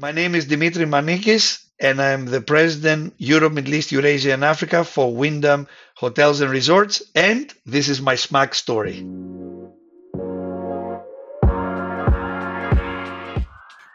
[0.00, 4.84] My name is Dimitri Manikis, and I'm the president, Europe, Middle East, Eurasia, and Africa
[4.84, 7.02] for Wyndham Hotels and Resorts.
[7.16, 9.04] And this is my smack story.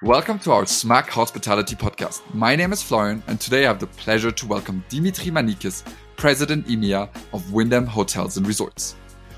[0.01, 2.21] Welcome to our Smack Hospitality Podcast.
[2.33, 5.85] My name is Florian, and today I have the pleasure to welcome Dimitri Manikis,
[6.17, 8.97] President EMEA of Wyndham Hotels and Resorts.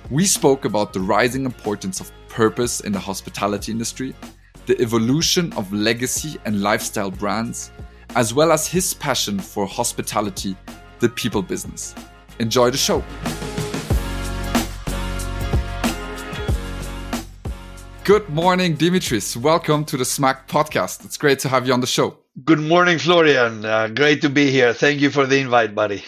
[0.09, 4.15] We spoke about the rising importance of purpose in the hospitality industry
[4.65, 7.71] the evolution of legacy and lifestyle brands,
[8.15, 10.55] as well as his passion for hospitality,
[10.99, 11.93] the people business.
[12.39, 13.03] Enjoy the show.
[18.03, 19.35] Good morning, Dimitris.
[19.35, 21.05] Welcome to the SMAC podcast.
[21.05, 22.17] It's great to have you on the show.
[22.43, 23.65] Good morning, Florian.
[23.65, 24.73] Uh, great to be here.
[24.73, 26.03] Thank you for the invite, buddy.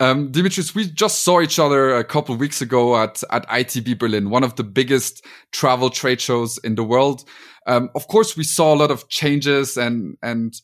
[0.00, 3.98] Um, Dimitris, we just saw each other a couple of weeks ago at, at ITB
[3.98, 7.24] Berlin, one of the biggest travel trade shows in the world.
[7.66, 10.54] Um, of course, we saw a lot of changes and, and,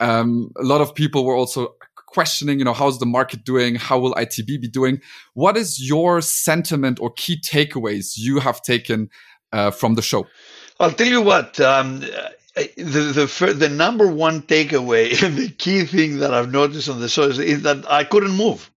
[0.00, 1.74] um, a lot of people were also
[2.06, 3.76] questioning, you know, how's the market doing?
[3.76, 5.00] How will ITB be doing?
[5.34, 9.08] What is your sentiment or key takeaways you have taken
[9.52, 10.26] uh, from the show?
[10.80, 11.60] I'll tell you what.
[11.60, 12.00] Um,
[12.56, 17.24] the the the number one takeaway, the key thing that I've noticed on the show
[17.24, 18.70] is, is that I couldn't move.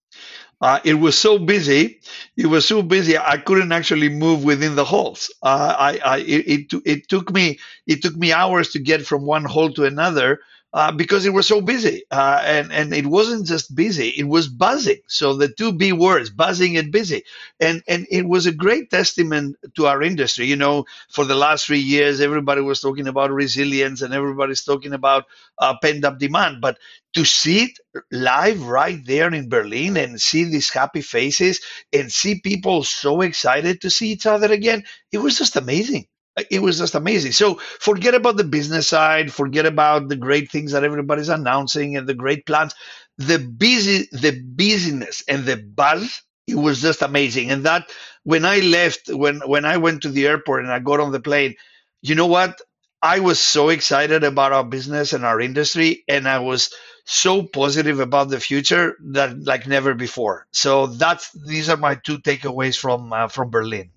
[0.62, 2.00] Uh, it was so busy.
[2.36, 3.18] It was so busy.
[3.18, 5.30] I couldn't actually move within the halls.
[5.42, 9.27] Uh, I, I it, it, it took me it took me hours to get from
[9.27, 10.40] one hall to another
[10.72, 12.04] uh, because it was so busy.
[12.10, 14.98] Uh, and, and it wasn't just busy, it was buzzing.
[15.06, 17.24] So the two B words, buzzing and busy.
[17.60, 20.46] And, and it was a great testament to our industry.
[20.46, 24.92] You know, for the last three years, everybody was talking about resilience and everybody's talking
[24.92, 25.24] about
[25.58, 26.60] uh, pent up demand.
[26.60, 26.78] But
[27.14, 27.78] to see it
[28.10, 31.60] live right there in Berlin and see these happy faces
[31.92, 36.06] and see people so excited to see each other again, it was just amazing
[36.50, 37.33] it was just amazing.
[37.33, 42.06] So forget about the business side, forget about the great things that everybody's announcing and
[42.06, 42.74] the great plans.
[43.19, 47.51] The busy, the busyness and the buzz, it was just amazing.
[47.51, 47.90] And that
[48.24, 51.20] when I left, when when I went to the airport and I got on the
[51.20, 51.55] plane,
[52.01, 52.61] you know what?
[53.02, 56.73] I was so excited about our business and our industry, and I was
[57.05, 60.46] so positive about the future that like never before.
[60.52, 63.90] So that's these are my two takeaways from uh, from Berlin.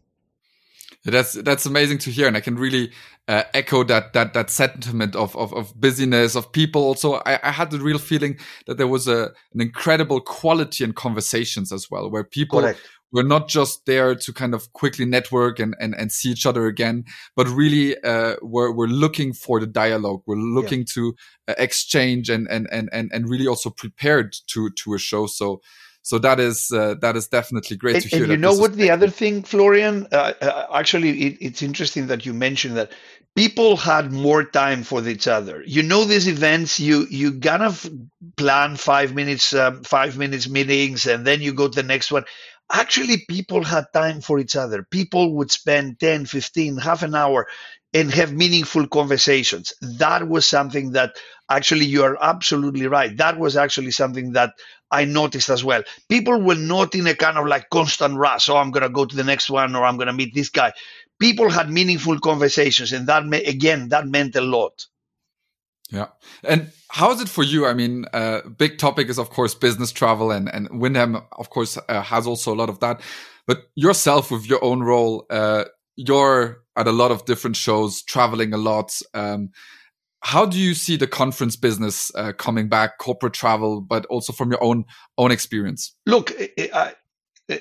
[1.06, 2.92] That's that's amazing to hear, and I can really
[3.28, 6.82] uh, echo that that that sentiment of of, of busyness of people.
[6.82, 10.94] Also, I, I, had the real feeling that there was a an incredible quality in
[10.94, 12.80] conversations as well, where people Correct.
[13.12, 16.66] were not just there to kind of quickly network and and, and see each other
[16.66, 17.06] again,
[17.36, 20.24] but really uh, were were looking for the dialogue.
[20.26, 20.94] We're looking yeah.
[20.96, 21.16] to
[21.50, 25.28] uh, exchange and, and and and and really also prepared to to a show.
[25.28, 25.62] So
[26.06, 28.24] so that is uh, that is definitely great and, to hear.
[28.26, 28.76] And you know what?
[28.76, 32.92] The other thing, Florian, uh, uh, actually, it, it's interesting that you mentioned that
[33.36, 35.64] people had more time for each other.
[35.66, 37.90] You know, these events, you you kind of
[38.38, 42.26] plan five minutes, um, five minutes meetings, and then you go to the next one.
[42.72, 44.84] Actually, people had time for each other.
[44.84, 47.48] People would spend 10, 15, half an hour
[47.96, 49.74] and have meaningful conversations.
[49.82, 51.16] That was something that
[51.50, 53.16] actually you are absolutely right.
[53.18, 54.54] That was actually something that
[54.92, 55.84] I noticed as well.
[56.10, 58.50] People were not in a kind of like constant rush.
[58.50, 60.50] Oh, I'm going to go to the next one or I'm going to meet this
[60.50, 60.74] guy.
[61.20, 62.92] People had meaningful conversations.
[62.92, 64.86] And that, again, that meant a lot.
[65.92, 66.08] Yeah.
[66.44, 67.66] And how is it for you?
[67.68, 71.78] I mean, uh, big topic is, of course, business travel and, and Wyndham, of course,
[71.78, 73.02] uh, has also a lot of that.
[73.48, 75.66] But yourself with your own role, uh,
[75.96, 79.00] you're at a lot of different shows, traveling a lot.
[79.14, 79.52] Um,
[80.26, 84.50] how do you see the conference business uh, coming back, corporate travel, but also from
[84.50, 84.84] your own
[85.20, 85.94] own experience?
[86.08, 86.94] Look, I,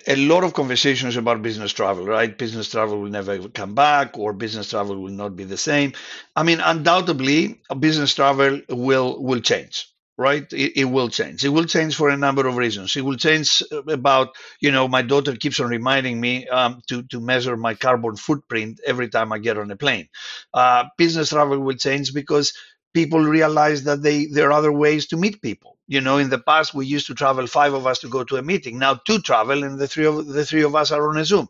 [0.06, 2.38] a lot of conversations about business travel, right?
[2.38, 5.92] Business travel will never come back, or business travel will not be the same.
[6.36, 10.50] I mean, undoubtedly, business travel will will change right?
[10.52, 11.44] It, it, will change.
[11.44, 12.94] It will change for a number of reasons.
[12.96, 14.28] It will change about
[14.60, 18.80] you know my daughter keeps on reminding me um, to to measure my carbon footprint
[18.86, 20.08] every time i get on a plane.
[20.52, 22.52] Uh, business travel will change because
[22.92, 25.78] people realize that they there are other ways to meet people.
[25.88, 28.36] You know in the past we used to travel five of us to go to
[28.36, 28.78] a meeting.
[28.78, 31.48] Now two travel and the three of the three of us are on a zoom.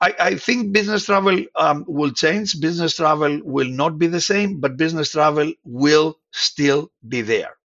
[0.00, 2.60] I, I think business travel um, will change.
[2.60, 7.57] Business travel will not be the same, but business travel will still be there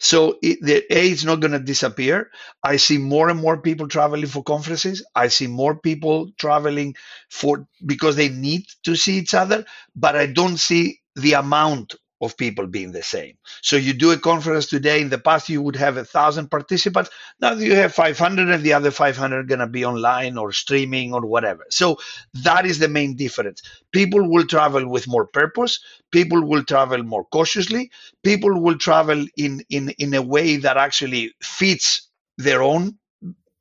[0.00, 2.30] so it, the A is not going to disappear.
[2.64, 5.04] I see more and more people traveling for conferences.
[5.14, 6.96] I see more people traveling
[7.30, 9.66] for because they need to see each other,
[9.96, 13.36] but I don't see the amount of people being the same.
[13.62, 15.00] So you do a conference today.
[15.00, 17.10] In the past, you would have a thousand participants.
[17.40, 21.14] Now you have 500, and the other 500 are going to be online or streaming
[21.14, 21.64] or whatever.
[21.70, 21.98] So
[22.34, 23.62] that is the main difference.
[23.92, 25.80] People will travel with more purpose.
[26.12, 27.90] People will travel more cautiously.
[28.22, 32.08] People will travel in in in a way that actually fits
[32.38, 32.98] their own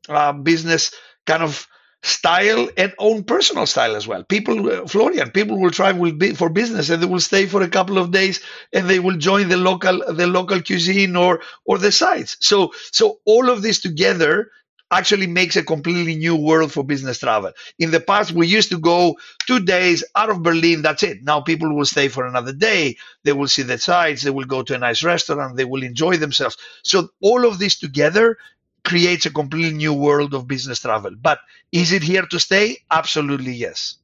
[0.10, 0.94] uh, business
[1.26, 1.68] kind of
[2.04, 4.24] style and own personal style as well.
[4.24, 7.98] People, uh, Florian, people will travel for business and they will stay for a couple
[7.98, 8.42] of days
[8.74, 12.38] and they will join the local the local cuisine or or the sites.
[12.40, 14.52] So so all of this together
[14.92, 17.52] actually makes a completely new world for business travel.
[17.80, 20.82] In the past, we used to go two days out of Berlin.
[20.82, 21.24] That's it.
[21.24, 22.98] Now people will stay for another day.
[23.24, 24.24] They will see the sights.
[24.24, 25.58] They will go to a nice restaurant.
[25.58, 26.58] They will enjoy themselves.
[26.84, 28.38] So all of this together
[28.84, 31.12] creates a completely new world of business travel.
[31.20, 31.40] But
[31.72, 32.78] is it here to stay?
[32.90, 33.96] Absolutely yes.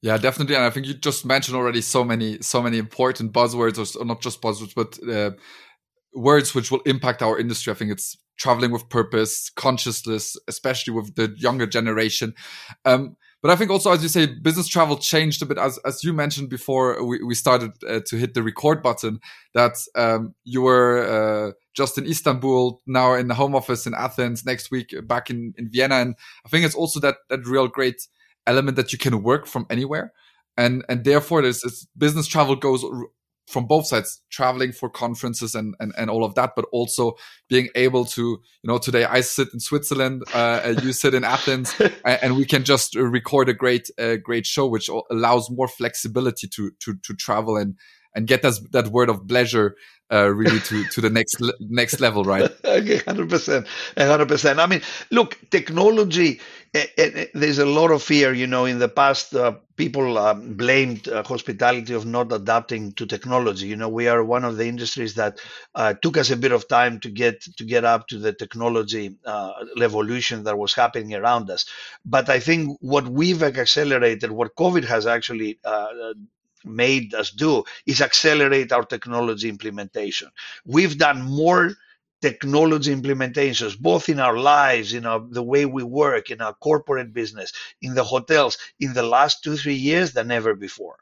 [0.00, 0.56] Yeah, definitely.
[0.56, 4.20] And I think you just mentioned already so many, so many important buzzwords, or not
[4.20, 5.30] just buzzwords, but uh,
[6.12, 7.72] words which will impact our industry.
[7.72, 12.34] I think it's traveling with purpose, consciousness, especially with the younger generation.
[12.84, 15.58] Um, but I think also, as you say, business travel changed a bit.
[15.58, 19.20] As as you mentioned before, we, we started uh, to hit the record button.
[19.52, 24.46] That um, you were uh, just in Istanbul, now in the home office in Athens,
[24.46, 26.14] next week back in, in Vienna, and
[26.46, 28.06] I think it's also that that real great
[28.46, 30.12] element that you can work from anywhere,
[30.56, 32.84] and and therefore this business travel goes
[33.46, 37.14] from both sides traveling for conferences and, and and all of that but also
[37.48, 41.74] being able to you know today i sit in switzerland uh, you sit in athens
[42.04, 46.70] and we can just record a great uh, great show which allows more flexibility to
[46.78, 47.74] to to travel and
[48.14, 49.76] and get us that word of pleasure
[50.12, 52.50] uh, really to to the next next level, right?
[52.64, 53.66] okay, hundred percent,
[53.96, 54.60] hundred percent.
[54.60, 56.40] I mean, look, technology.
[56.74, 58.32] It, eh, it, eh, eh, there's a lot of fear.
[58.32, 63.06] You know, in the past, uh, people um, blamed uh, hospitality of not adapting to
[63.06, 63.66] technology.
[63.66, 65.38] You know, we are one of the industries that
[65.74, 69.16] uh, took us a bit of time to get to get up to the technology
[69.24, 71.66] uh, revolution that was happening around us.
[72.04, 76.14] But I think what we've accelerated, what COVID has actually uh,
[76.64, 80.28] made us do is accelerate our technology implementation.
[80.64, 81.72] We've done more
[82.20, 87.12] technology implementations, both in our lives, in our, the way we work, in our corporate
[87.12, 90.96] business, in the hotels, in the last two, three years than ever before.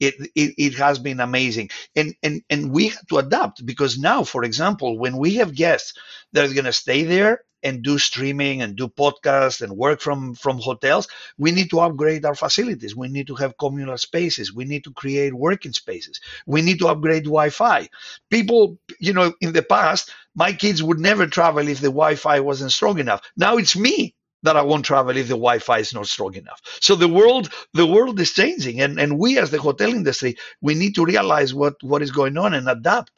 [0.00, 1.70] It, it, it has been amazing.
[1.94, 5.94] And, and, and we had to adapt because now, for example, when we have guests
[6.32, 10.34] that are going to stay there and do streaming and do podcasts and work from
[10.34, 11.08] from hotels
[11.38, 12.96] we need to upgrade our facilities.
[12.96, 14.52] We need to have communal spaces.
[14.54, 16.20] We need to create working spaces.
[16.46, 17.88] We need to upgrade wi-fi.
[18.30, 22.72] People you know in the past my kids would never travel if the wi-fi wasn't
[22.72, 23.22] strong enough.
[23.36, 26.60] Now it's me that I won't travel if the Wi-Fi is not strong enough.
[26.80, 30.74] So the world, the world is changing, and, and we as the hotel industry, we
[30.74, 33.10] need to realize what, what is going on and adapt.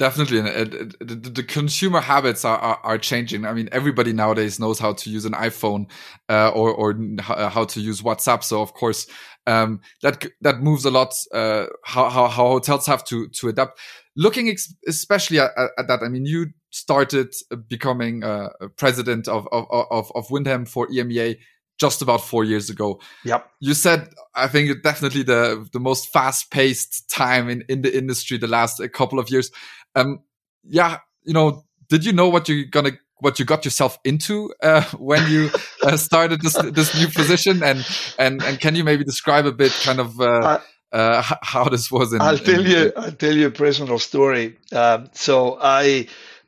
[0.00, 3.44] Definitely, and the, consumer habits are, are, are changing.
[3.44, 5.90] I mean, everybody nowadays knows how to use an iPhone
[6.30, 6.98] uh, or or
[7.28, 8.42] uh, how to use WhatsApp.
[8.42, 9.06] So of course,
[9.46, 11.12] um, that that moves a lot.
[11.34, 13.78] Uh, how, how, how hotels have to to adapt.
[14.16, 17.34] Looking ex- especially at, at, that, I mean, you started
[17.68, 18.48] becoming uh,
[18.78, 21.36] president of of of, of Wyndham for EMEA
[21.80, 23.00] just about four years ago.
[23.24, 23.50] Yep.
[23.60, 28.38] You said I think definitely the the most fast paced time in in the industry
[28.38, 29.50] the last couple of years.
[29.94, 30.20] Um,
[30.64, 34.82] yeah, you know, did you know what you're gonna what you got yourself into uh,
[34.98, 35.50] when you
[35.82, 37.86] uh, started this this new position, and
[38.18, 40.58] and and can you maybe describe a bit kind of uh,
[40.92, 42.12] uh how this was?
[42.12, 42.92] In, I'll tell in, you.
[42.96, 44.58] I'll tell you a personal story.
[44.72, 46.06] Um, so I.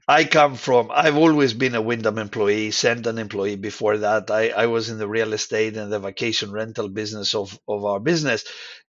[0.09, 4.31] I come from, I've always been a Wyndham employee, Cendant employee before that.
[4.31, 8.01] I, I was in the real estate and the vacation rental business of, of our
[8.01, 8.45] business.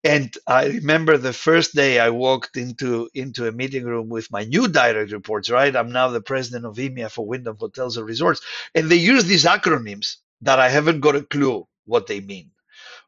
[0.03, 4.43] And I remember the first day I walked into into a meeting room with my
[4.45, 5.49] new direct reports.
[5.49, 8.41] Right, I'm now the president of EMEA for Wyndham Hotels and Resorts,
[8.75, 12.51] and they use these acronyms that I haven't got a clue what they mean.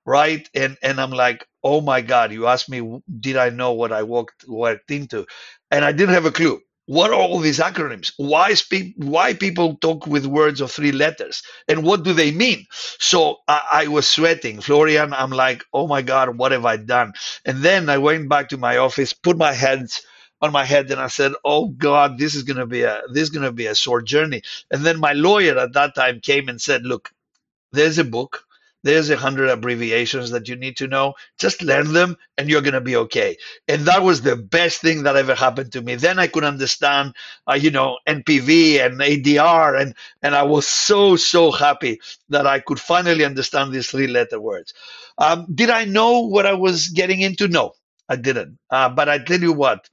[0.05, 3.93] Right, and and I'm like, oh my god, you asked me, did I know what
[3.93, 5.25] I walked walked into,
[5.71, 8.11] and I didn't have a clue what are all these acronyms?
[8.17, 8.53] Why?
[8.97, 11.41] Why people talk with words of three letters?
[11.67, 12.65] And what do they mean?
[12.99, 15.13] So I, I, was sweating, Florian.
[15.13, 17.13] I'm like, oh my god, what have I done?
[17.45, 20.01] And then I went back to my office, put my hands
[20.41, 23.29] on my head, and I said, oh god, this is gonna be a this is
[23.29, 24.41] gonna be a short journey.
[24.69, 27.11] And then my lawyer at that time came and said, look,
[27.71, 28.43] there's a book
[28.83, 31.13] there's a hundred abbreviations that you need to know.
[31.39, 33.37] Just learn them and you're going to be okay.
[33.67, 35.95] And that was the best thing that ever happened to me.
[35.95, 37.15] Then I could understand,
[37.49, 39.81] uh, you know, NPV and ADR.
[39.81, 44.39] And, and I was so, so happy that I could finally understand these three letter
[44.39, 44.73] words.
[45.17, 47.47] Um, did I know what I was getting into?
[47.47, 47.73] No.
[48.09, 48.59] I didn't.
[48.69, 49.89] Uh, but I tell you what,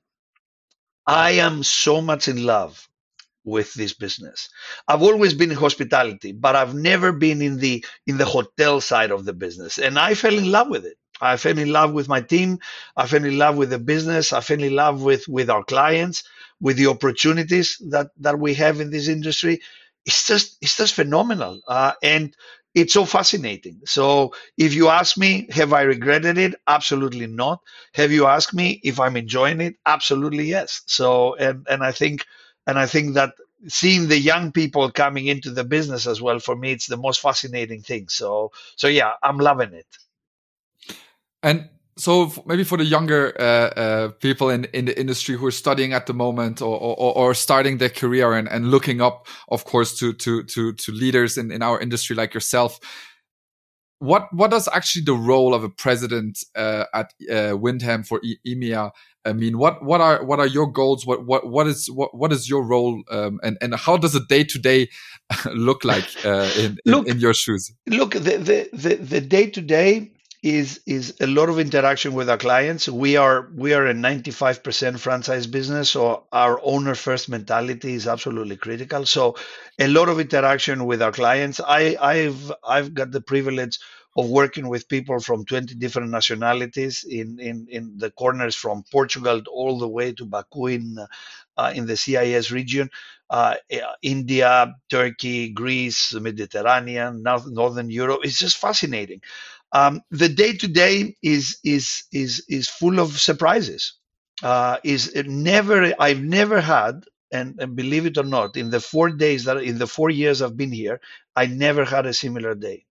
[1.06, 2.89] I am so much in love
[3.44, 4.48] with this business.
[4.88, 9.10] I've always been in hospitality, but I've never been in the in the hotel side
[9.10, 9.78] of the business.
[9.78, 10.96] And I fell in love with it.
[11.20, 12.58] I fell in love with my team.
[12.96, 14.32] I fell in love with the business.
[14.32, 16.24] I fell in love with with our clients,
[16.60, 19.60] with the opportunities that that we have in this industry.
[20.06, 22.34] It's just it's just phenomenal, uh, and
[22.74, 23.80] it's so fascinating.
[23.84, 26.54] So if you ask me, have I regretted it?
[26.66, 27.60] Absolutely not.
[27.94, 29.74] Have you asked me if I'm enjoying it?
[29.86, 30.82] Absolutely yes.
[30.86, 32.24] So and and I think
[32.70, 33.34] and I think that
[33.68, 37.20] seeing the young people coming into the business as well for me it's the most
[37.20, 38.08] fascinating thing.
[38.08, 39.86] So so yeah, I'm loving it.
[41.42, 45.50] And so maybe for the younger uh, uh, people in, in the industry who are
[45.64, 49.64] studying at the moment or, or, or starting their career and, and looking up, of
[49.64, 52.80] course, to to to to leaders in, in our industry like yourself,
[53.98, 58.36] what what does actually the role of a president uh, at uh, Wyndham for e
[58.46, 58.90] EMEA
[59.24, 61.06] I mean, what what are what are your goals?
[61.06, 64.24] What what what is what what is your role, um, and and how does a
[64.26, 64.88] day to day
[65.54, 67.72] look like uh, in, look, in, in your shoes?
[67.86, 70.12] Look, the the the day to day
[70.42, 72.88] is is a lot of interaction with our clients.
[72.88, 78.56] We are we are a 95% franchise business, so our owner first mentality is absolutely
[78.56, 79.04] critical.
[79.04, 79.36] So
[79.78, 81.60] a lot of interaction with our clients.
[81.60, 83.78] I I've I've got the privilege
[84.16, 89.40] of working with people from 20 different nationalities in, in, in the corners from Portugal
[89.52, 90.98] all the way to Baku in,
[91.56, 92.90] uh, in the CIS region,
[93.30, 93.54] uh,
[94.02, 98.20] India, Turkey, Greece, Mediterranean, Northern Europe.
[98.24, 99.20] It's just fascinating.
[99.72, 103.94] Um, the day to day is is is is full of surprises.
[104.42, 109.10] Uh, is never I've never had and, and, believe it or not, in the four
[109.10, 111.00] days that in the four years I've been here,
[111.36, 112.86] I never had a similar day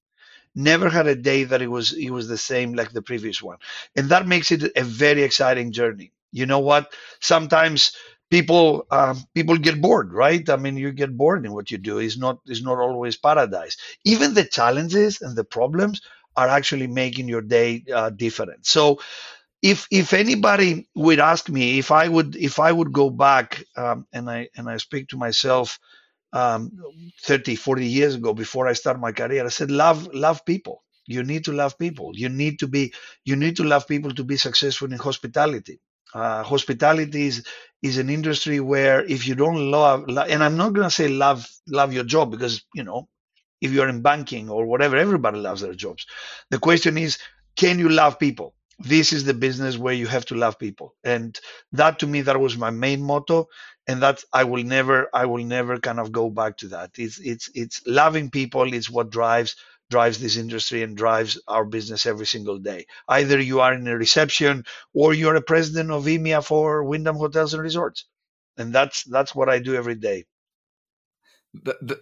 [0.55, 3.57] never had a day that it was it was the same like the previous one.
[3.95, 6.11] And that makes it a very exciting journey.
[6.31, 6.91] You know what?
[7.21, 7.93] Sometimes
[8.29, 10.47] people um, people get bored right?
[10.49, 13.77] I mean you get bored in what you do is not is not always paradise.
[14.05, 16.01] Even the challenges and the problems
[16.35, 18.65] are actually making your day uh, different.
[18.65, 18.99] So
[19.61, 24.05] if if anybody would ask me if i would if i would go back um,
[24.13, 25.79] and i and i speak to myself
[26.33, 26.71] um,
[27.23, 29.45] 30, 40 years ago before I started my career.
[29.45, 30.83] I said, love, love people.
[31.07, 32.11] You need to love people.
[32.15, 32.93] You need to be,
[33.25, 35.79] you need to love people to be successful in hospitality.
[36.13, 37.45] Uh, hospitality is,
[37.81, 41.47] is an industry where if you don't love, and I'm not going to say love,
[41.67, 43.07] love your job because, you know,
[43.61, 46.05] if you're in banking or whatever, everybody loves their jobs.
[46.51, 47.17] The question is,
[47.55, 48.55] can you love people?
[48.79, 50.95] This is the business where you have to love people.
[51.03, 51.39] And
[51.73, 53.49] that to me, that was my main motto
[53.89, 56.91] and that I will never I will never kind of go back to that.
[56.97, 59.55] It's it's it's loving people is what drives
[59.89, 62.85] drives this industry and drives our business every single day.
[63.07, 67.55] Either you are in a reception or you're a president of EMEA for Wyndham Hotels
[67.55, 68.05] and Resorts,
[68.57, 70.25] and that's that's what I do every day.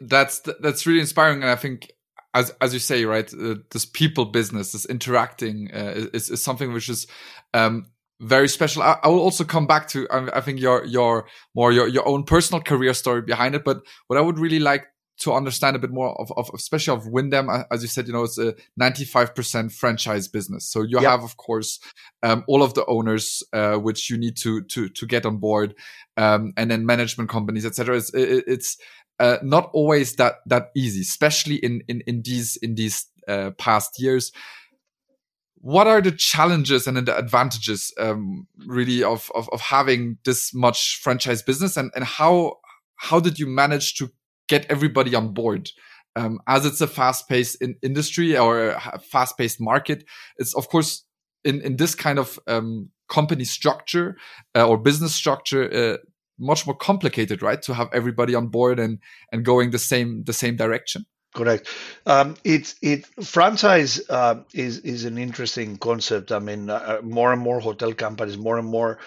[0.01, 1.93] That's that's really inspiring, and I think
[2.33, 6.73] as as you say, right, uh, this people business, this interacting, uh, is, is something
[6.73, 7.07] which is
[7.53, 7.87] um,
[8.19, 8.81] very special.
[8.81, 12.07] I, I, will also come back to I, I, think your your more your your
[12.07, 13.63] own personal career story behind it.
[13.63, 14.87] But what I would really like
[15.19, 18.23] to understand a bit more of, of especially of Wyndham, as you said, you know,
[18.23, 20.69] it's a 95% franchise business.
[20.69, 21.09] So you yep.
[21.09, 21.79] have, of course,
[22.21, 25.73] um, all of the owners, uh, which you need to, to, to get on board,
[26.17, 27.97] um, and then management companies, etc.
[27.97, 28.77] It's, it, it's,
[29.19, 33.99] uh, not always that, that easy, especially in, in, in these, in these, uh, past
[33.99, 34.31] years.
[35.59, 40.99] What are the challenges and the advantages um, really of, of, of having this much
[41.01, 41.75] franchise business?
[41.77, 42.57] And, and how
[42.97, 44.09] how did you manage to
[44.47, 45.69] get everybody on board?
[46.15, 50.03] Um, as it's a fast-paced in industry or a fast-paced market
[50.37, 51.05] it's of course
[51.43, 54.17] in, in this kind of um, company structure
[54.55, 55.97] uh, or business structure uh,
[56.39, 58.99] much more complicated right to have everybody on board and
[59.31, 61.67] and going the same the same direction Correct.
[62.07, 66.31] Um, it it franchise uh, is is an interesting concept.
[66.31, 68.97] I mean, uh, more and more hotel companies, more and more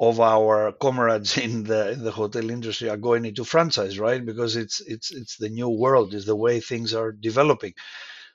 [0.00, 4.24] of our comrades in the in the hotel industry are going into franchise, right?
[4.24, 7.74] Because it's it's it's the new world, is the way things are developing.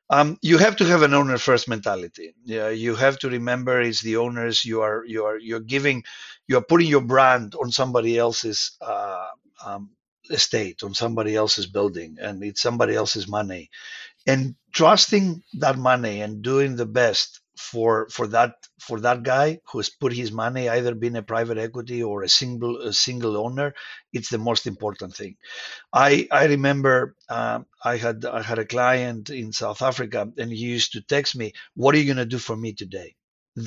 [0.09, 2.33] Um, you have to have an owner first mentality.
[2.45, 4.65] Yeah, you have to remember it's the owners.
[4.65, 6.03] You are you are you're giving,
[6.47, 9.27] you are putting your brand on somebody else's uh,
[9.65, 9.91] um,
[10.31, 13.69] estate on somebody else's building and it's somebody else's money
[14.27, 19.79] and trusting that money and doing the best for for that for that guy who
[19.79, 23.73] has put his money either being a private equity or a single a single owner
[24.13, 25.35] it's the most important thing
[25.93, 30.57] i i remember uh, i had i had a client in south africa and he
[30.75, 33.15] used to text me what are you going to do for me today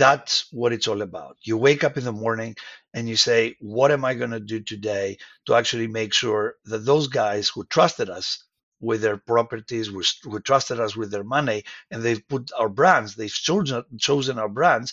[0.03, 1.37] That's what it's all about.
[1.49, 2.53] You wake up in the morning
[2.95, 6.87] and you say, What am I going to do today to actually make sure that
[6.91, 8.29] those guys who trusted us
[8.83, 13.33] with their properties, who, trusted us with their money, and they've put our brands, they've
[13.33, 14.93] chosen, chosen our brands.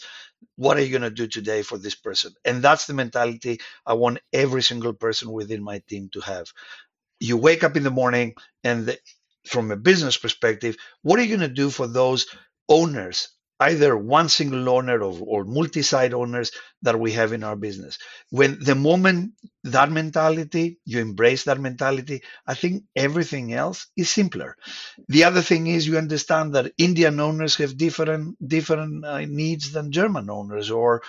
[0.55, 2.34] What are you going to do today for this person?
[2.46, 6.48] And that's the mentality I want every single person within my team to have.
[7.19, 9.00] You wake up in the morning, and the,
[9.48, 12.27] from a business perspective, what are you going to do for those
[12.69, 16.51] owners either one single owner or, or multi-site owners
[16.81, 17.97] that we have in our business.
[18.29, 19.33] When the moment
[19.65, 24.55] that mentality, you embrace that mentality, I think everything else is simpler.
[25.09, 29.91] The other thing is you understand that Indian owners have different different uh, needs than
[29.91, 31.01] German owners, or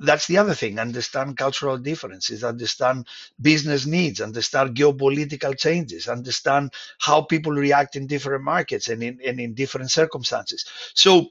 [0.00, 0.78] that's the other thing.
[0.78, 3.06] Understand cultural differences, understand
[3.40, 9.40] business needs, understand geopolitical changes, understand how people react in different markets and in, and
[9.40, 10.64] in different circumstances.
[10.94, 11.28] So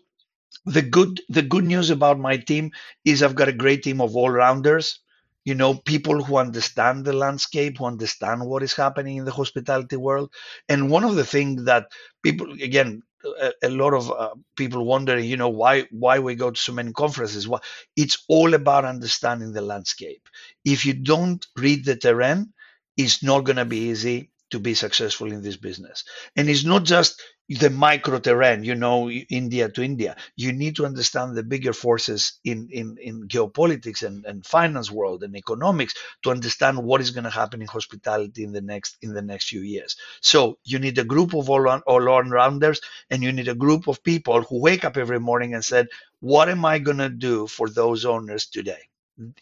[0.67, 2.71] the good the good news about my team
[3.05, 4.99] is I've got a great team of all rounders.
[5.45, 9.95] You know, people who understand the landscape, who understand what is happening in the hospitality
[9.95, 10.33] world.
[10.67, 11.87] And one of the things that
[12.21, 13.01] people, again,
[13.41, 16.73] a, a lot of uh, people wondering, you know, why why we go to so
[16.73, 17.47] many conferences.
[17.47, 17.63] Well,
[17.95, 20.27] it's all about understanding the landscape.
[20.65, 22.53] If you don't read the terrain,
[22.97, 26.03] it's not going to be easy to be successful in this business.
[26.35, 30.17] And it's not just the micro terrain, you know, India to India.
[30.35, 35.23] You need to understand the bigger forces in, in, in geopolitics and, and finance world
[35.23, 39.13] and economics to understand what is going to happen in hospitality in the next in
[39.13, 39.95] the next few years.
[40.21, 44.03] So you need a group of all all rounders and you need a group of
[44.03, 45.87] people who wake up every morning and said,
[46.19, 48.89] What am I gonna do for those owners today?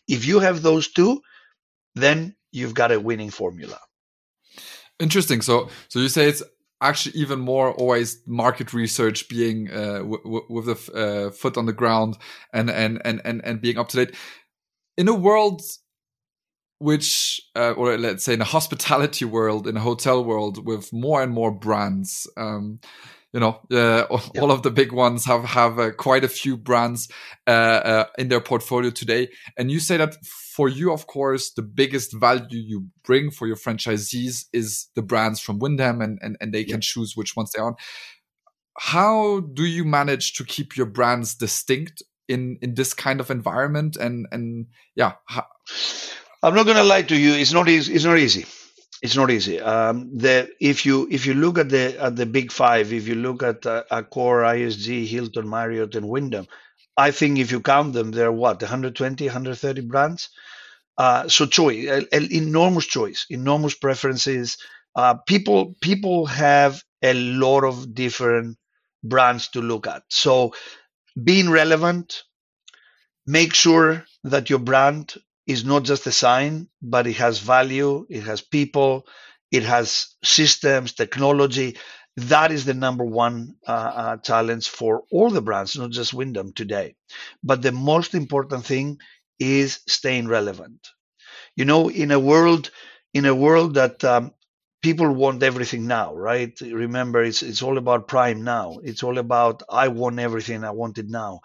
[0.08, 1.22] If you have those two,
[1.96, 3.80] then you've got a winning formula.
[5.00, 5.42] Interesting.
[5.42, 6.42] So, so you say it's
[6.82, 12.18] actually even more always market research being uh, with the uh, foot on the ground
[12.54, 14.16] and, and and and and being up to date.
[14.98, 15.62] In a world
[16.80, 21.24] which uh, or let's say in a hospitality world in a hotel world with more
[21.24, 22.80] and more brands um,
[23.36, 24.06] you know, uh,
[24.40, 27.10] all of the big ones have have uh, quite a few brands
[27.46, 29.28] uh, uh, in their portfolio today.
[29.58, 33.58] And you say that for you, of course, the biggest value you bring for your
[33.58, 37.62] franchisees is the brands from Wyndham, and and, and they can choose which ones they
[37.62, 37.76] are.
[38.78, 43.98] How do you manage to keep your brands distinct in in this kind of environment?
[43.98, 45.16] And and yeah.
[46.42, 47.34] I'm not going to lie to you.
[47.34, 47.96] It's not easy.
[47.96, 48.46] It's not easy
[49.06, 49.62] it's not easy.
[49.62, 53.16] Um, the, if you if you look at the at the big five, if you
[53.16, 56.48] look at uh, Accor, IHG, Hilton, Marriott, and Wyndham,
[56.98, 60.30] I think if you count them, they're what 120, 130 brands.
[60.98, 64.58] Uh, so choice, an enormous choice, enormous preferences.
[64.96, 68.58] Uh, people people have a lot of different
[69.04, 70.04] brands to look at.
[70.10, 70.56] So
[71.22, 72.24] being relevant,
[73.28, 75.14] make sure that your brand
[75.48, 79.06] is not just a sign, but it has value, it has people,
[79.52, 81.78] it has systems, technology.
[82.18, 86.54] That is the number one uh, uh, challenge for all the brands, not just Wyndham
[86.54, 86.96] today.
[87.44, 89.00] But the most important thing
[89.40, 90.88] is staying relevant.
[91.56, 92.72] You know, in a world,
[93.14, 94.34] in a world that um,
[94.82, 96.60] people want everything now, right?
[96.62, 98.80] Remember, it's it's all about prime now.
[98.84, 101.42] It's all about I want everything, I want it now.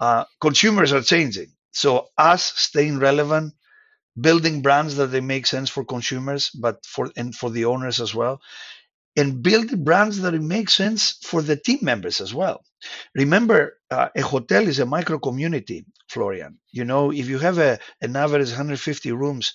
[0.00, 3.54] Uh, consumers are changing so us staying relevant,
[4.20, 8.14] building brands that they make sense for consumers, but for and for the owners as
[8.14, 8.40] well,
[9.16, 12.64] and build brands that it makes sense for the team members as well.
[13.14, 16.58] Remember, uh, a hotel is a micro community, Florian.
[16.70, 19.52] You know, if you have a an average 150 rooms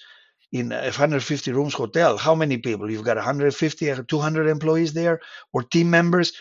[0.51, 2.91] in a 150 rooms hotel, how many people?
[2.91, 5.19] You've got 150, 200 employees there
[5.53, 6.33] or team members.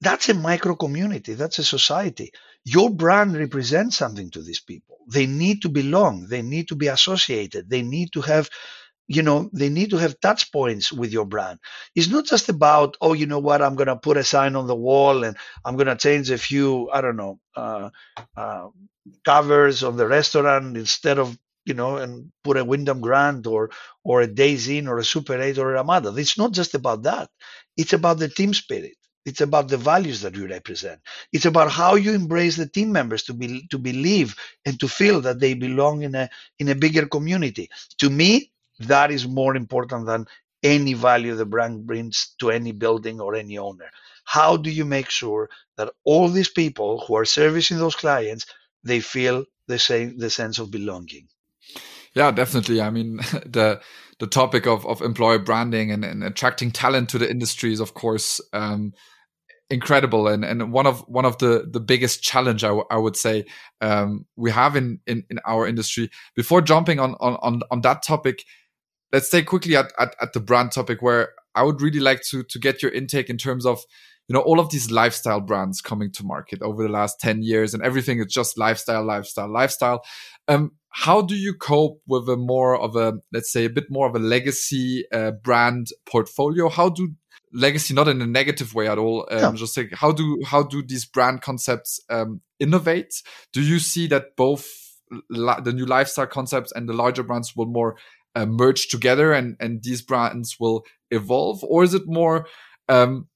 [0.00, 1.34] That's a micro community.
[1.34, 2.32] That's a society.
[2.64, 4.98] Your brand represents something to these people.
[5.10, 6.26] They need to belong.
[6.28, 7.70] They need to be associated.
[7.70, 8.50] They need to have,
[9.08, 11.58] you know, they need to have touch points with your brand.
[11.94, 14.66] It's not just about, oh, you know what, I'm going to put a sign on
[14.66, 17.90] the wall and I'm going to change a few, I don't know, uh,
[18.36, 18.68] uh,
[19.24, 23.70] covers of the restaurant instead of you know, and put a Wyndham Grand or
[24.04, 26.14] or a Days Inn or a Super 8 or a Ramada.
[26.16, 27.30] It's not just about that.
[27.76, 28.94] It's about the team spirit.
[29.24, 31.00] It's about the values that you represent.
[31.32, 35.20] It's about how you embrace the team members to be to believe and to feel
[35.22, 37.70] that they belong in a in a bigger community.
[37.98, 40.26] To me, that is more important than
[40.62, 43.90] any value the brand brings to any building or any owner.
[44.24, 48.46] How do you make sure that all these people who are servicing those clients
[48.82, 51.28] they feel the same the sense of belonging?
[52.14, 52.80] Yeah, definitely.
[52.80, 53.80] I mean, the
[54.20, 57.94] the topic of, of employer branding and, and attracting talent to the industry is, of
[57.94, 58.92] course, um,
[59.74, 60.28] incredible.
[60.28, 63.44] And and one of one of the the biggest challenge I, I would say
[63.80, 68.44] um, we have in, in in our industry before jumping on on on, that topic
[69.12, 72.42] let's stay quickly at, at at the brand topic where i would really like to
[72.44, 73.84] to get your intake in terms of
[74.28, 77.74] you know all of these lifestyle brands coming to market over the last 10 years
[77.74, 80.04] and everything is just lifestyle lifestyle lifestyle.
[80.48, 84.06] Um how do you cope with a more of a let's say a bit more
[84.06, 86.68] of a legacy uh, brand portfolio?
[86.68, 87.14] How do
[87.52, 89.26] legacy not in a negative way at all.
[89.30, 89.52] Um, yeah.
[89.54, 93.22] just like how do how do these brand concepts um, innovate?
[93.52, 94.66] Do you see that both
[95.28, 97.96] the new lifestyle concepts and the larger brands will more
[98.34, 101.62] uh, merge together and and these brands will evolve?
[101.64, 102.46] Or is it more
[102.88, 103.28] um,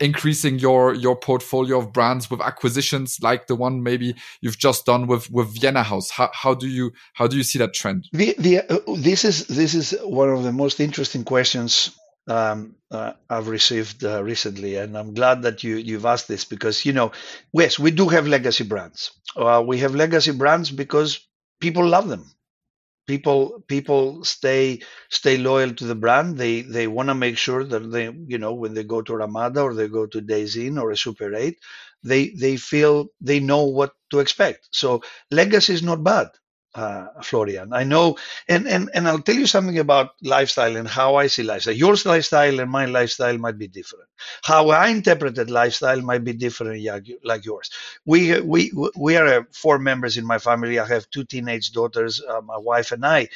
[0.00, 5.06] increasing your your portfolio of brands with acquisitions like the one maybe you've just done
[5.06, 6.10] with with Vienna House?
[6.10, 8.08] How, how do you how do you see that trend?
[8.12, 11.96] The, the, uh, this is this is one of the most interesting questions
[12.28, 16.84] um, uh, I've received uh, recently, and I'm glad that you you've asked this because
[16.84, 17.12] you know,
[17.52, 19.10] yes, we do have legacy brands.
[19.36, 21.20] Uh, we have legacy brands because
[21.60, 22.30] people love them.
[23.06, 26.36] People people stay stay loyal to the brand.
[26.38, 29.62] They they want to make sure that they you know when they go to Ramada
[29.62, 31.58] or they go to Days Inn or a Super Eight,
[32.04, 34.68] they they feel they know what to expect.
[34.72, 36.28] So legacy is not bad
[36.74, 37.72] uh, Florian.
[37.72, 38.16] I know,
[38.48, 41.74] and, and and I'll tell you something about lifestyle and how I see lifestyle.
[41.74, 44.08] Your lifestyle and my lifestyle might be different.
[44.44, 46.82] How I interpreted lifestyle might be different,
[47.24, 47.70] like yours.
[48.04, 50.78] We we we are uh, four members in my family.
[50.78, 53.28] I have two teenage daughters, uh, my wife and I.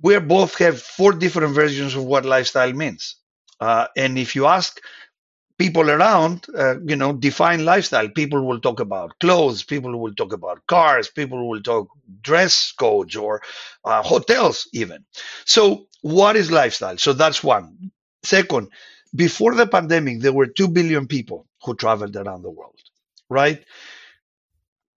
[0.00, 3.16] We both have four different versions of what lifestyle means.
[3.60, 4.80] Uh, and if you ask
[5.58, 8.08] people around, uh, you know, define lifestyle.
[8.08, 9.62] People will talk about clothes.
[9.62, 11.08] People will talk about cars.
[11.08, 11.88] People will talk
[12.22, 13.42] dress codes or
[13.84, 15.04] uh, hotels, even.
[15.44, 16.98] So, what is lifestyle?
[16.98, 17.90] So that's one.
[18.22, 18.68] Second,
[19.14, 22.78] before the pandemic, there were two billion people who traveled around the world,
[23.28, 23.64] right?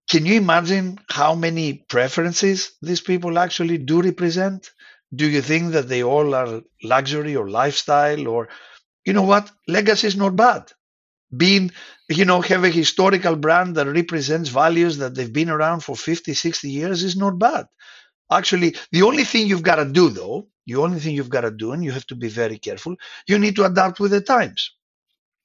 [0.09, 4.71] Can you imagine how many preferences these people actually do represent?
[5.15, 8.49] Do you think that they all are luxury or lifestyle or
[9.09, 9.51] you know what?
[9.67, 10.71] Legacy is not bad.
[11.35, 11.71] Being,
[12.09, 16.35] you know, have a historical brand that represents values that they've been around for 50,
[16.35, 17.65] 60 years is not bad.
[18.31, 21.49] Actually, the only thing you've got to do, though, the only thing you've got to
[21.49, 22.95] do, and you have to be very careful,
[23.27, 24.75] you need to adapt with the times.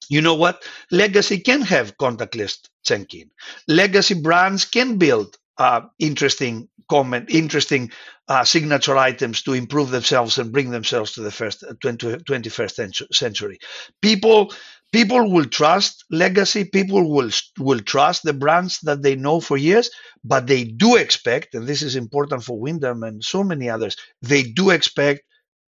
[0.09, 0.63] You know what?
[0.91, 3.31] Legacy can have contactless check-in.
[3.67, 7.91] Legacy brands can build uh, interesting comment, interesting
[8.27, 13.13] uh, signature items to improve themselves and bring themselves to the first 20, uh, 21st
[13.13, 13.59] century.
[14.01, 14.53] People
[14.91, 16.63] people will trust legacy.
[16.65, 19.89] People will will trust the brands that they know for years,
[20.23, 23.95] but they do expect, and this is important for Wyndham and so many others.
[24.21, 25.21] They do expect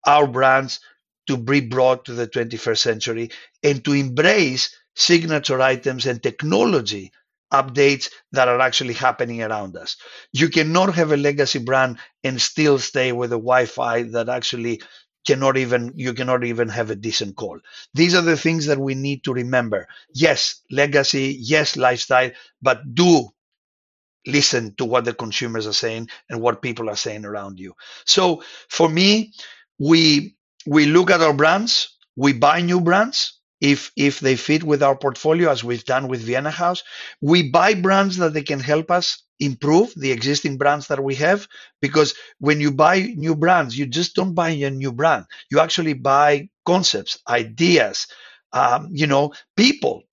[0.06, 0.80] our brands
[1.28, 3.30] to be brought to the 21st century
[3.64, 7.12] and to embrace signature items and technology
[7.54, 9.98] updates that are actually happening around us.
[10.34, 14.82] You cannot have a legacy brand and still stay with a Wi-Fi that actually
[15.26, 17.60] cannot even you cannot even have a decent call.
[17.94, 19.88] These are the things that we need to remember.
[20.14, 22.32] Yes, legacy, yes, lifestyle,
[22.62, 23.30] but do
[24.26, 27.74] listen to what the consumers are saying and what people are saying around you.
[28.06, 29.34] So for me,
[29.80, 34.84] we we look at our brands, we buy new brands, if if they fit with
[34.84, 36.84] our portfolio as we've done with Vienna House.
[37.22, 41.48] We buy brands that they can help us improve the existing brands that we have
[41.82, 45.26] because when you buy new brands, you just don't buy a new brand.
[45.52, 48.08] You actually buy concepts, ideas,
[48.54, 50.04] um, you know, people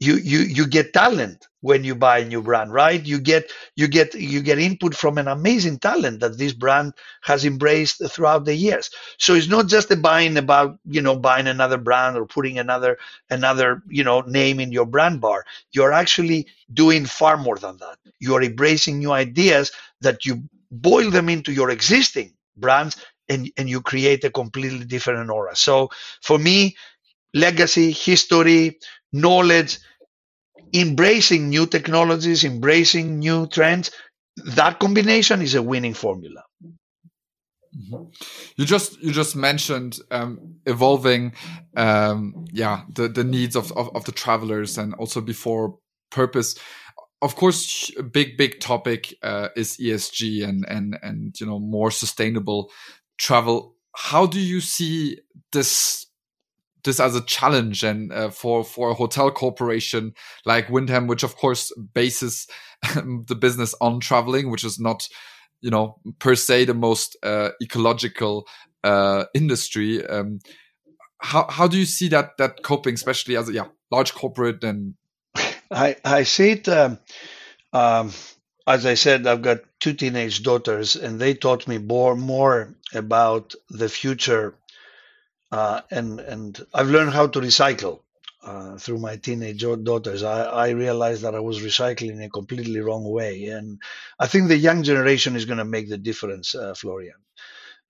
[0.00, 3.04] you you you get talent when you buy a new brand right?
[3.04, 7.44] You get you get you get input from an amazing talent that this brand has
[7.44, 8.90] embraced throughout the years.
[9.18, 12.98] So it's not just a buying about you know buying another brand or putting another
[13.30, 15.44] another you know name in your brand bar.
[15.72, 17.98] You're actually doing far more than that.
[18.20, 22.96] You're embracing new ideas that you boil them into your existing brands
[23.28, 25.56] and and you create a completely different aura.
[25.56, 25.90] So
[26.22, 26.76] for me
[27.34, 28.78] legacy history
[29.12, 29.78] knowledge,
[30.72, 33.90] embracing new technologies, embracing new trends.
[34.36, 36.42] That combination is a winning formula.
[37.76, 38.04] Mm-hmm.
[38.56, 41.32] You just you just mentioned um, evolving,
[41.76, 45.78] um, yeah, the the needs of, of, of the travelers and also before
[46.10, 46.58] purpose.
[47.20, 51.90] Of course, a big big topic uh, is ESG and and and you know more
[51.90, 52.70] sustainable
[53.18, 53.74] travel.
[53.94, 55.18] How do you see
[55.52, 56.07] this
[56.88, 61.36] this as a challenge and uh, for for a hotel corporation like Wyndham, which of
[61.36, 62.46] course bases
[62.94, 65.08] the business on traveling, which is not
[65.60, 68.46] you know per se the most uh, ecological
[68.84, 70.04] uh, industry.
[70.06, 70.40] Um,
[71.20, 74.94] how how do you see that that coping, especially as a yeah large corporate and
[75.70, 76.68] I I see it.
[76.68, 76.98] Um,
[77.72, 78.12] um,
[78.66, 83.54] as I said, I've got two teenage daughters, and they taught me more more about
[83.70, 84.54] the future,
[85.52, 88.00] uh, and and I've learned how to recycle
[88.42, 90.22] uh, through my teenage daughters.
[90.22, 93.80] I, I realized that I was recycling in a completely wrong way, and
[94.18, 97.16] I think the young generation is going to make the difference, uh, Florian.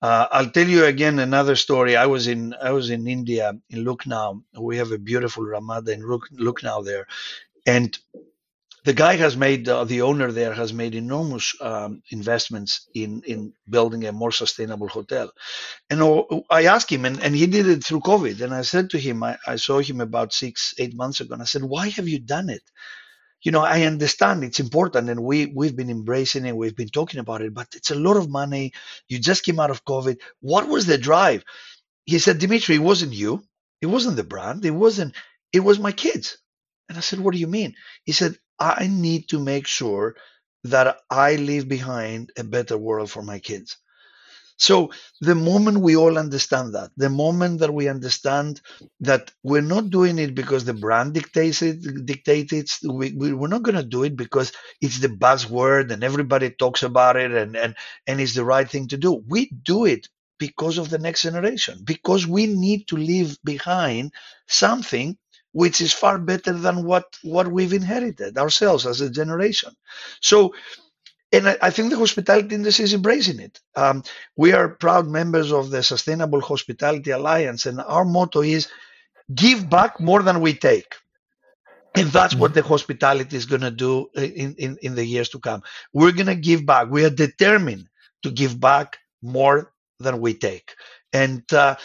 [0.01, 1.97] Uh, I'll tell you again another story.
[1.97, 4.43] I was in I was in India in Lucknow.
[4.57, 7.07] We have a beautiful Ramada in Lucknow there,
[7.65, 7.97] and
[8.85, 13.53] the guy has made uh, the owner there has made enormous um, investments in in
[13.69, 15.31] building a more sustainable hotel.
[15.89, 16.01] And
[16.49, 18.41] i asked him and, and he did it through covid.
[18.41, 21.41] And i said to him I, I saw him about six eight months ago and
[21.41, 22.63] i said why have you done it?
[23.43, 27.19] You know i understand it's important and we we've been embracing it we've been talking
[27.19, 28.73] about it but it's a lot of money.
[29.09, 30.17] You just came out of covid.
[30.41, 31.43] What was the drive?
[32.05, 33.43] He said dimitri it wasn't you.
[33.81, 34.65] It wasn't the brand.
[34.65, 35.15] It wasn't
[35.53, 36.37] it was my kids
[36.89, 37.75] and I said, What do you mean?
[38.05, 40.15] He said, I need to make sure
[40.65, 43.77] that I leave behind a better world for my kids.
[44.57, 48.61] So the moment we all understand that, the moment that we understand
[49.01, 53.49] that we're not doing it because the brand dictates it, dictates it, we, we, we're
[53.49, 57.57] not going to do it because it's the buzzword and everybody talks about it and,
[57.57, 57.75] and,
[58.07, 59.23] and it's the right thing to do.
[59.27, 60.07] We do it
[60.39, 64.13] because of the next generation, because we need to leave behind
[64.47, 65.17] something
[65.51, 69.73] which is far better than what what we've inherited ourselves as a generation.
[70.21, 70.53] So,
[71.31, 73.59] and I, I think the hospitality industry is embracing it.
[73.75, 74.03] Um,
[74.35, 78.69] we are proud members of the Sustainable Hospitality Alliance, and our motto is
[79.33, 80.95] give back more than we take.
[81.95, 85.39] And that's what the hospitality is going to do in, in, in the years to
[85.39, 85.63] come.
[85.91, 86.89] We're going to give back.
[86.89, 87.89] We are determined
[88.23, 90.75] to give back more than we take.
[91.13, 91.75] And uh,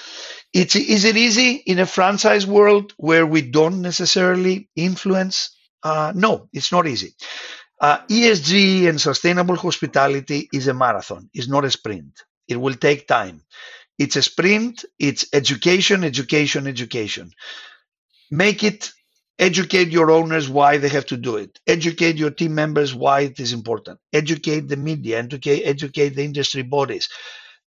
[0.53, 5.57] it's is it easy in a franchise world where we don't necessarily influence?
[5.83, 7.15] Uh, no, it's not easy.
[7.81, 11.29] Uh, ESG and sustainable hospitality is a marathon.
[11.35, 12.23] It's not a sprint.
[12.49, 13.43] It will take time.
[13.99, 14.85] It's a sprint.
[14.99, 17.33] It's education, education, education.
[18.31, 18.93] Make it
[19.39, 21.59] educate your owners why they have to do it.
[21.67, 23.99] Educate your team members why it is important.
[24.13, 27.09] Educate the media, educate, educate the industry bodies,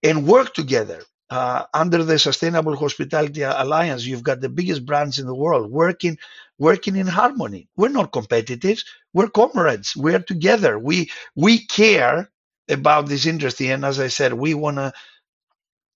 [0.04, 5.28] and work together uh, under the Sustainable Hospitality Alliance, you've got the biggest brands in
[5.28, 6.20] the world working
[6.60, 7.70] working in harmony.
[7.78, 8.86] We're not competitors.
[9.14, 9.96] We're comrades.
[9.98, 10.80] We're together.
[10.80, 12.32] We we care
[12.70, 14.94] about this industry, and as I said, we want to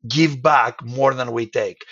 [0.08, 1.86] give back more than we take.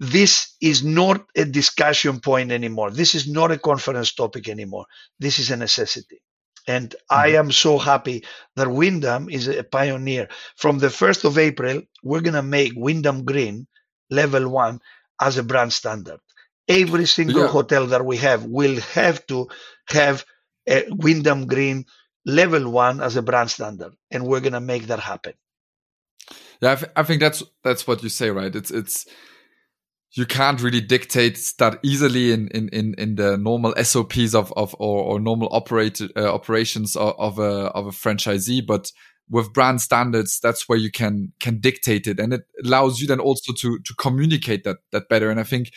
[0.00, 2.90] This is not a discussion point anymore.
[2.90, 4.86] This is not a conference topic anymore.
[5.20, 6.22] This is a necessity.
[6.66, 7.14] And mm-hmm.
[7.14, 8.24] I am so happy
[8.56, 10.28] that Wyndham is a pioneer.
[10.56, 13.66] From the 1st of April, we're going to make Wyndham Green
[14.10, 14.80] level one
[15.20, 16.20] as a brand standard.
[16.68, 17.48] Every single yeah.
[17.48, 19.48] hotel that we have will have to
[19.88, 20.24] have
[20.68, 21.86] a Wyndham Green
[22.24, 23.94] level one as a brand standard.
[24.10, 25.34] And we're going to make that happen.
[26.60, 28.54] Yeah, I, th- I think that's that's what you say, right?
[28.54, 29.06] It's it's
[30.14, 34.74] you can't really dictate that easily in, in, in, in the normal SOPs of, of
[34.78, 38.64] or, or normal operate, uh, operations of, of, a, of a franchisee.
[38.66, 38.92] But
[39.30, 42.20] with brand standards, that's where you can, can dictate it.
[42.20, 45.30] And it allows you then also to, to communicate that, that better.
[45.30, 45.72] And I think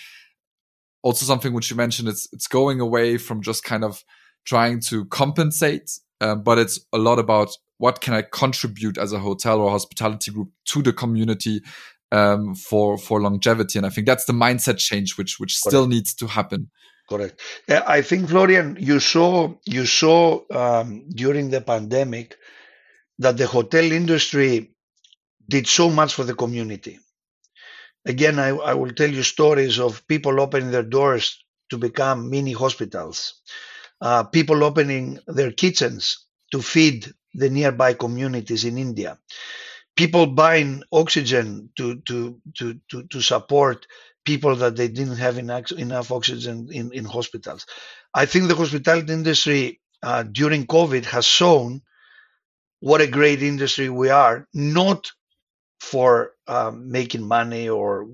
[1.02, 4.04] also something which you mentioned, it's, it's going away from just kind of
[4.46, 9.20] trying to compensate, uh, but it's a lot about what can I contribute as a
[9.20, 11.62] hotel or hospitality group to the community
[12.12, 13.80] um, for for longevity.
[13.80, 15.72] And I think that's the mindset change which which Correct.
[15.72, 16.70] still needs to happen.
[17.08, 17.40] Correct.
[17.70, 22.38] I think Florian, you saw you saw um, during the pandemic
[23.20, 24.72] that the hotel industry
[25.48, 27.00] did so much for the community.
[28.06, 32.52] Again, I, I will tell you stories of people opening their doors to become mini
[32.54, 33.42] hospitals,
[34.02, 39.18] uh, people opening their kitchens to feed the nearby communities in India
[39.96, 43.88] people buying oxygen to to to to, to support
[44.26, 47.66] people that they didn't have enough, oxygen in, in hospitals.
[48.14, 51.82] I think the hospitality industry uh, during COVID has shown
[52.80, 55.12] what a great industry we are, not
[55.80, 58.08] for um, making money or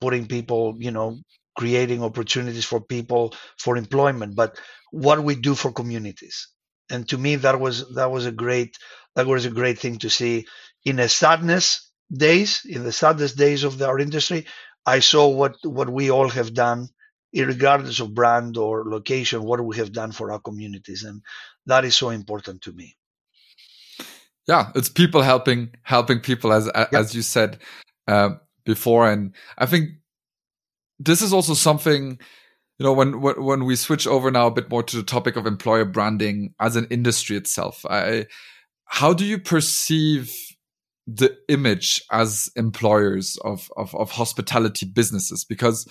[0.00, 1.18] putting people, you know,
[1.56, 4.58] creating opportunities for people for employment, but
[4.90, 6.48] what we do for communities.
[6.90, 8.76] And to me, that was that was a great
[9.16, 10.46] that was a great thing to see
[10.84, 14.46] in the sadness days, in the saddest days of our industry,
[14.86, 16.88] I saw what what we all have done,
[17.34, 21.22] regardless of brand or location, what we have done for our communities, and
[21.66, 22.96] that is so important to me.
[24.48, 27.58] Yeah, it's people helping helping people, as as you said
[28.08, 28.30] uh,
[28.64, 29.90] before, and I think
[30.98, 32.18] this is also something
[32.78, 35.46] you know when when we switch over now a bit more to the topic of
[35.46, 38.26] employer branding as an industry itself i
[38.86, 40.34] how do you perceive
[41.16, 45.88] the image as employers of, of, of hospitality businesses because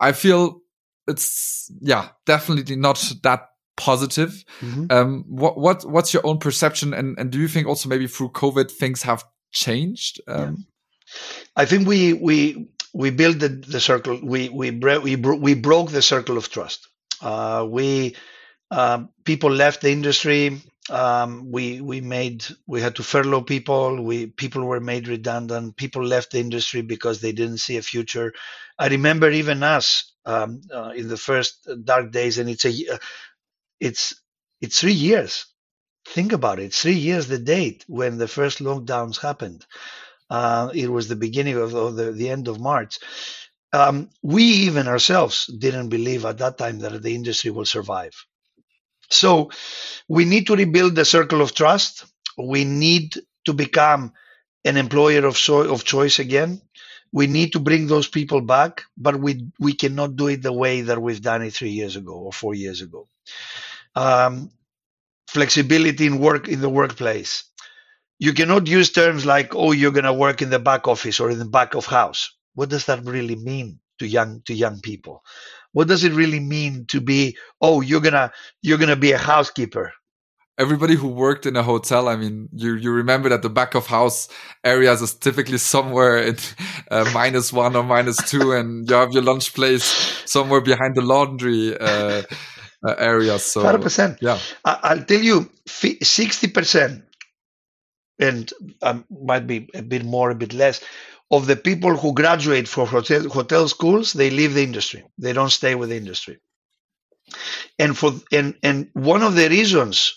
[0.00, 0.60] i feel
[1.08, 4.86] it's yeah definitely not that positive mm-hmm.
[4.90, 8.28] um what what what's your own perception and and do you think also maybe through
[8.30, 11.22] covid things have changed um, yeah.
[11.56, 14.18] i think we we we built the, the circle.
[14.22, 16.88] We we we we broke the circle of trust.
[17.20, 18.16] Uh, we
[18.70, 20.60] uh, people left the industry.
[20.90, 24.02] Um, we we made we had to furlough people.
[24.02, 25.76] We people were made redundant.
[25.76, 28.32] People left the industry because they didn't see a future.
[28.78, 32.72] I remember even us um, uh, in the first dark days, and it's a
[33.80, 34.14] it's
[34.60, 35.46] it's three years.
[36.06, 36.74] Think about it.
[36.74, 39.66] Three years the date when the first lockdowns happened.
[40.30, 42.98] Uh, it was the beginning of, of the, the end of March.
[43.72, 48.12] Um, we even ourselves didn't believe at that time that the industry will survive.
[49.12, 49.50] So
[50.08, 52.06] we need to rebuild the circle of trust.
[52.38, 54.12] We need to become
[54.64, 56.62] an employer of, so, of choice again.
[57.12, 60.82] We need to bring those people back, but we we cannot do it the way
[60.82, 63.08] that we've done it three years ago or four years ago.
[63.96, 64.50] Um,
[65.28, 67.44] flexibility in work in the workplace
[68.18, 71.30] you cannot use terms like, oh, you're going to work in the back office or
[71.30, 72.34] in the back of house.
[72.54, 75.22] What does that really mean to young to young people?
[75.72, 78.32] What does it really mean to be, oh, you're gonna
[78.62, 79.92] you're gonna be a housekeeper?
[80.58, 83.86] Everybody who worked in a hotel, I mean, you you remember that the back of
[83.86, 84.28] house
[84.64, 86.36] areas is typically somewhere in
[86.90, 89.84] uh, minus one or minus two, and you have your lunch place
[90.26, 91.76] somewhere behind the laundry.
[91.78, 92.22] Uh,
[92.84, 93.38] uh, area.
[93.38, 94.18] So, 100%.
[94.20, 94.40] Yeah.
[94.64, 97.02] I, will tell you, 60%
[98.18, 100.80] and um, might be a bit more, a bit less,
[101.32, 105.04] of the people who graduate from hotel, hotel schools, they leave the industry.
[105.18, 106.38] They don't stay with the industry.
[107.78, 110.14] And for and and one of the reasons,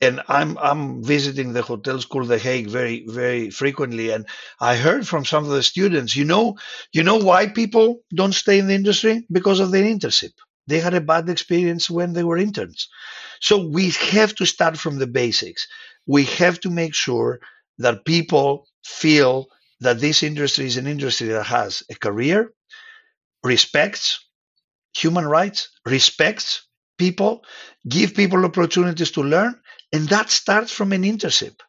[0.00, 4.26] and I'm I'm visiting the hotel school The Hague very very frequently, and
[4.60, 6.58] I heard from some of the students, you know,
[6.92, 10.32] you know why people don't stay in the industry because of their internship.
[10.68, 12.88] They had a bad experience when they were interns.
[13.40, 15.66] So we have to start from the basics
[16.06, 17.40] we have to make sure
[17.78, 19.48] that people feel
[19.80, 22.52] that this industry is an industry that has a career,
[23.44, 24.20] respects
[24.96, 26.66] human rights, respects
[26.98, 27.44] people,
[27.88, 29.60] give people opportunities to learn,
[29.92, 31.60] and that starts from an internship.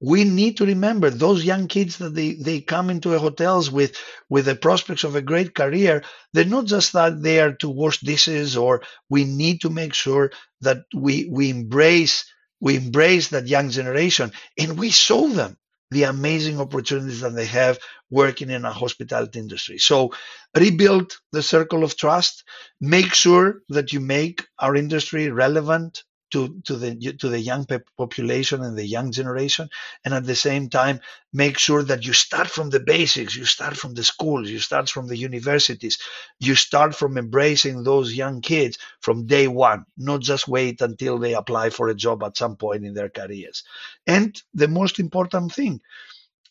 [0.00, 3.96] We need to remember those young kids that they, they come into hotels with
[4.28, 6.04] with the prospects of a great career.
[6.34, 10.32] They're not just that they are to wash dishes, or we need to make sure
[10.60, 12.26] that we we embrace
[12.60, 15.56] we embrace that young generation and we show them
[15.90, 17.78] the amazing opportunities that they have
[18.10, 19.78] working in a hospitality industry.
[19.78, 20.12] So
[20.56, 22.44] rebuild the circle of trust,
[22.80, 27.64] make sure that you make our industry relevant to, to the to the young
[27.96, 29.68] population and the young generation
[30.04, 30.98] and at the same time
[31.32, 34.90] make sure that you start from the basics you start from the schools you start
[34.90, 35.96] from the universities
[36.40, 41.34] you start from embracing those young kids from day one not just wait until they
[41.34, 43.62] apply for a job at some point in their careers.
[44.08, 45.80] And the most important thing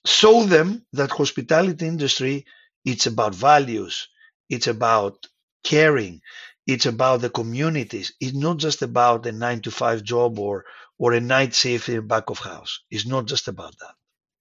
[0.05, 2.45] show them that hospitality industry
[2.85, 4.07] it's about values
[4.49, 5.27] it's about
[5.63, 6.21] caring
[6.65, 8.13] it's about the communities.
[8.19, 10.65] It's not just about a nine to five job or
[10.97, 12.81] or a night shift in back of house.
[12.89, 13.95] It's not just about that.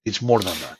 [0.05, 0.77] It's more than that.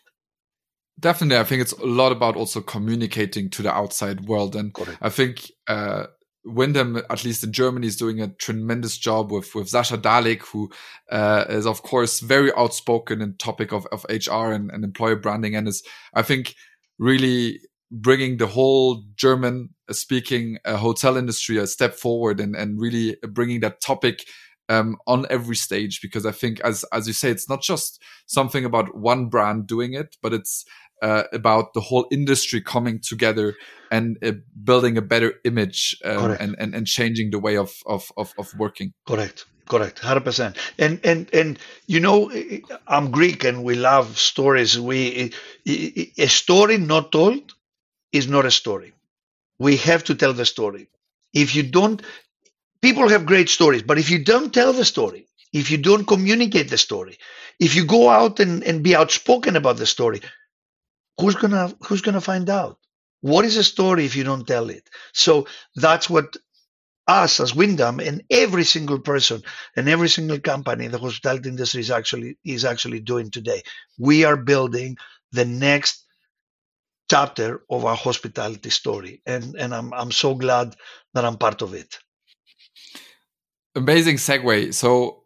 [1.00, 4.98] Definitely, I think it's a lot about also communicating to the outside world, and Correct.
[5.02, 6.06] I think uh,
[6.46, 10.72] Wyndham, at least in Germany, is doing a tremendous job with with Sasha Dalik, who
[11.12, 15.56] uh, is of course very outspoken in topic of, of HR and, and employer branding,
[15.56, 16.56] and is I think
[17.00, 17.60] really
[17.94, 23.60] bringing the whole German speaking uh, hotel industry a step forward and, and really bringing
[23.60, 24.26] that topic
[24.68, 28.66] um, on every stage because I think as as you say it's not just something
[28.66, 30.66] about one brand doing it but it's
[31.04, 33.56] uh, about the whole industry coming together
[33.92, 34.32] and uh,
[34.64, 38.54] building a better image um, and, and and changing the way of of of, of
[38.58, 38.94] working.
[39.06, 39.46] Correct.
[39.66, 40.02] Correct.
[40.02, 42.30] 100% and and and you know
[42.86, 44.78] i'm greek and we love stories.
[44.78, 45.32] We
[45.66, 47.54] a story not told
[48.14, 48.94] is not a story.
[49.60, 50.90] We have to tell the story.
[51.34, 52.02] If you don't,
[52.82, 56.70] people have great stories, but if you don't tell the story, if you don't communicate
[56.70, 57.18] the story,
[57.60, 60.22] if you go out and, and be outspoken about the story,
[61.20, 62.78] who's gonna who's gonna find out?
[63.22, 64.90] What is a story if you don't tell it?
[65.14, 66.38] So that's what
[67.08, 69.44] us as Wyndham and every single person
[69.76, 73.64] and every single company in the hospitality industry is actually is actually doing today.
[74.00, 74.98] We are building
[75.32, 76.03] the next
[77.14, 80.76] chapter of our hospitality story, and and I'm I'm so glad
[81.14, 82.00] that I'm part of it.
[83.76, 84.74] Amazing segue.
[84.74, 85.24] So,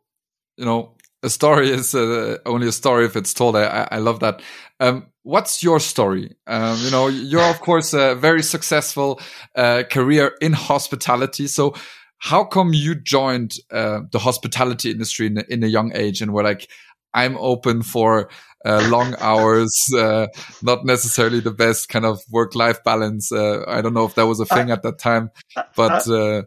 [0.57, 3.55] you know, a story is uh, only a story if it's told.
[3.55, 4.41] I, I love that.
[4.79, 6.35] Um, what's your story?
[6.45, 9.19] Um, you know, you're of course a very successful
[9.55, 11.47] uh, career in hospitality.
[11.47, 11.73] So,
[12.17, 16.43] how come you joined uh, the hospitality industry in, in, a young age and were
[16.43, 16.67] like,
[17.13, 18.29] I'm open for
[18.65, 20.27] uh, long hours, uh,
[20.61, 23.31] not necessarily the best kind of work life balance.
[23.31, 25.31] Uh, I don't know if that was a thing at that time,
[25.75, 26.43] but I,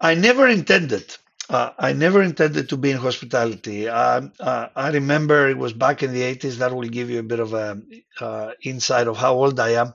[0.00, 1.16] I never intended
[1.52, 3.88] uh, I never intended to be in hospitality.
[3.88, 6.56] Uh, uh, I remember it was back in the 80s.
[6.56, 9.92] That will give you a bit of an uh, insight of how old I am.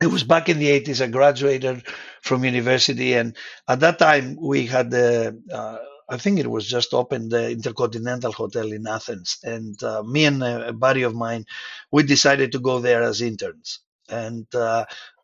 [0.00, 1.02] It was back in the 80s.
[1.02, 1.82] I graduated
[2.22, 3.34] from university, and
[3.66, 5.82] at that time we had the.
[6.08, 10.26] Uh, I think it was just opened the Intercontinental Hotel in Athens, and uh, me
[10.26, 11.46] and a, buddy of mine,
[11.92, 14.46] we decided to go there as interns, and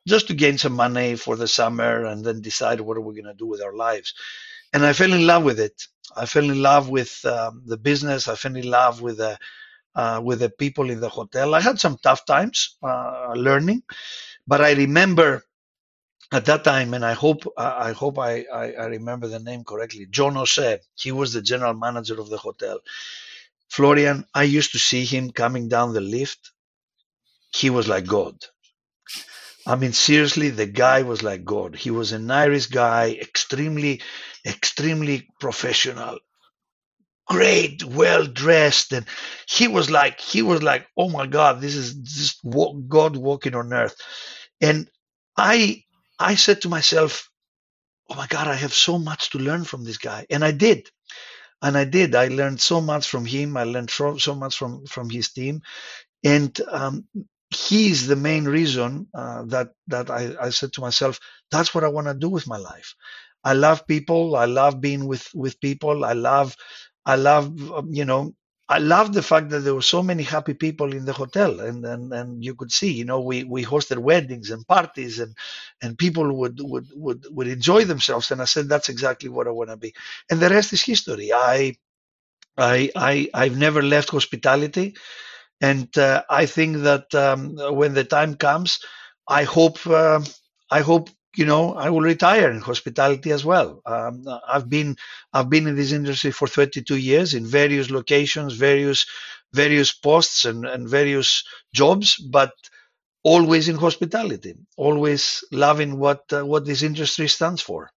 [0.09, 3.33] just to gain some money for the summer, and then decide what are we going
[3.33, 4.11] to do with our lives
[4.72, 5.83] and I fell in love with it.
[6.16, 8.28] I fell in love with um, the business.
[8.28, 9.39] I fell in love with the
[9.95, 11.55] uh, with the people in the hotel.
[11.55, 13.83] I had some tough times uh, learning,
[14.47, 15.45] but I remember
[16.33, 20.07] at that time, and I hope I hope I, I, I remember the name correctly.
[20.11, 20.78] John Ose.
[20.97, 22.80] He was the general manager of the hotel.
[23.70, 26.53] Florian, I used to see him coming down the lift.
[27.55, 28.37] He was like God.
[29.66, 31.76] I mean, seriously, the guy was like God.
[31.76, 34.03] He was an Irish guy, extremely,
[34.47, 36.18] extremely professional,
[37.28, 39.07] great, well dressed, and
[39.49, 42.41] he was like, he was like, oh my God, this is just
[42.89, 43.97] God walking on earth.
[44.61, 44.89] And
[45.37, 45.85] I,
[46.18, 47.30] I said to myself,
[48.10, 50.88] oh my God, I have so much to learn from this guy, and I did.
[51.62, 52.14] And I did.
[52.14, 53.56] I learned so much from him.
[53.56, 55.62] I learned so, so much from from his team,
[56.24, 57.06] and um,
[57.50, 61.84] he is the main reason uh, that that I, I said to myself, that's what
[61.84, 62.94] I want to do with my life.
[63.44, 64.36] I love people.
[64.36, 66.04] I love being with with people.
[66.04, 66.56] I love,
[67.06, 68.34] I love, um, you know,
[68.68, 71.84] I love the fact that there were so many happy people in the hotel, and
[71.84, 75.36] and, and you could see, you know, we, we hosted weddings and parties, and
[75.82, 78.30] and people would would would would enjoy themselves.
[78.30, 79.94] And I said, that's exactly what I want to be.
[80.30, 81.32] And the rest is history.
[81.32, 81.76] I
[82.58, 84.96] I I I've never left hospitality.
[85.60, 88.80] And uh, I think that um, when the time comes,
[89.28, 90.20] I hope uh,
[90.70, 93.80] I hope you know I will retire in hospitality as well.
[93.87, 94.97] Um, I've been
[95.33, 99.07] I've been in this industry for 32 years in various locations, various
[99.53, 102.53] various posts and, and various jobs, but
[103.22, 107.91] always in hospitality, always loving what uh, what this industry stands for.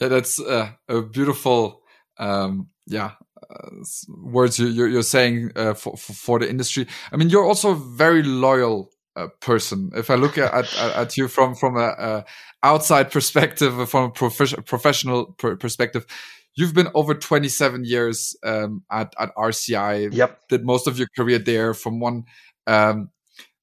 [0.00, 1.82] Yeah, that's uh, a beautiful
[2.18, 3.12] um, yeah
[3.50, 3.70] uh,
[4.08, 6.86] words you're, you're saying uh, for, for the industry.
[7.12, 9.90] I mean, you're also very loyal uh, person.
[9.94, 12.24] If I look at, at, at you from from a, a,
[12.62, 16.06] outside perspective, from a prof professional perspective,
[16.54, 20.14] you've been over 27 years um, at at RCI.
[20.14, 22.24] Yep, did most of your career there from one.
[22.66, 23.10] Um,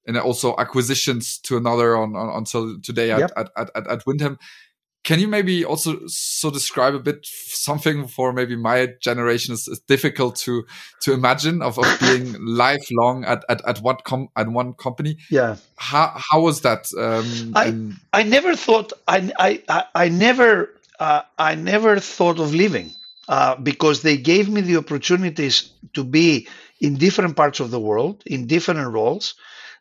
[0.08, 3.32] and also acquisitions to another on, on until today at, yep.
[3.36, 4.38] at, at, at, Wyndham.
[5.06, 9.80] Can you maybe also so describe a bit something for maybe my generation is, is
[9.88, 10.66] difficult to
[11.02, 15.18] to imagine of, of being lifelong at, at, at what com at one company?
[15.30, 15.58] Yeah.
[15.78, 16.88] How how was that?
[16.98, 19.32] Um, I I never thought I
[19.70, 22.96] I I never uh, I never thought of leaving
[23.28, 26.48] uh, because they gave me the opportunities to be
[26.82, 29.36] in different parts of the world in different roles.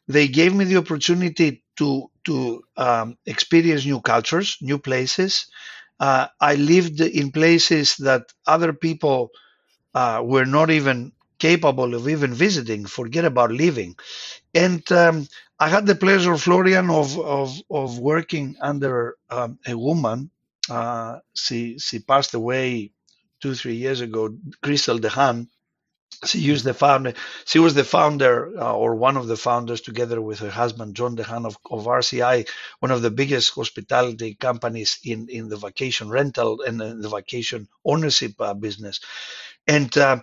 [0.06, 5.46] They gave me the opportunity to to um, experience new cultures, new places.
[6.00, 9.30] Uh, I lived in places that other people
[9.94, 12.86] uh, were not even capable of even visiting.
[12.86, 13.96] Forget about living.
[14.54, 15.26] And um,
[15.58, 20.30] I had the pleasure, Florian, of of, of working under um, a woman.
[20.70, 22.92] Uh, she she passed away
[23.40, 25.48] two three years ago, Christel DeHaan,
[26.26, 27.14] she used the founder.
[27.46, 31.16] She was the founder uh, or one of the founders, together with her husband Jon
[31.16, 32.48] DeHaan of, of RCI,
[32.80, 38.32] one of the biggest hospitality companies in in the vacation rental and the vacation ownership
[38.40, 39.00] uh, business.
[39.68, 40.18] And uh,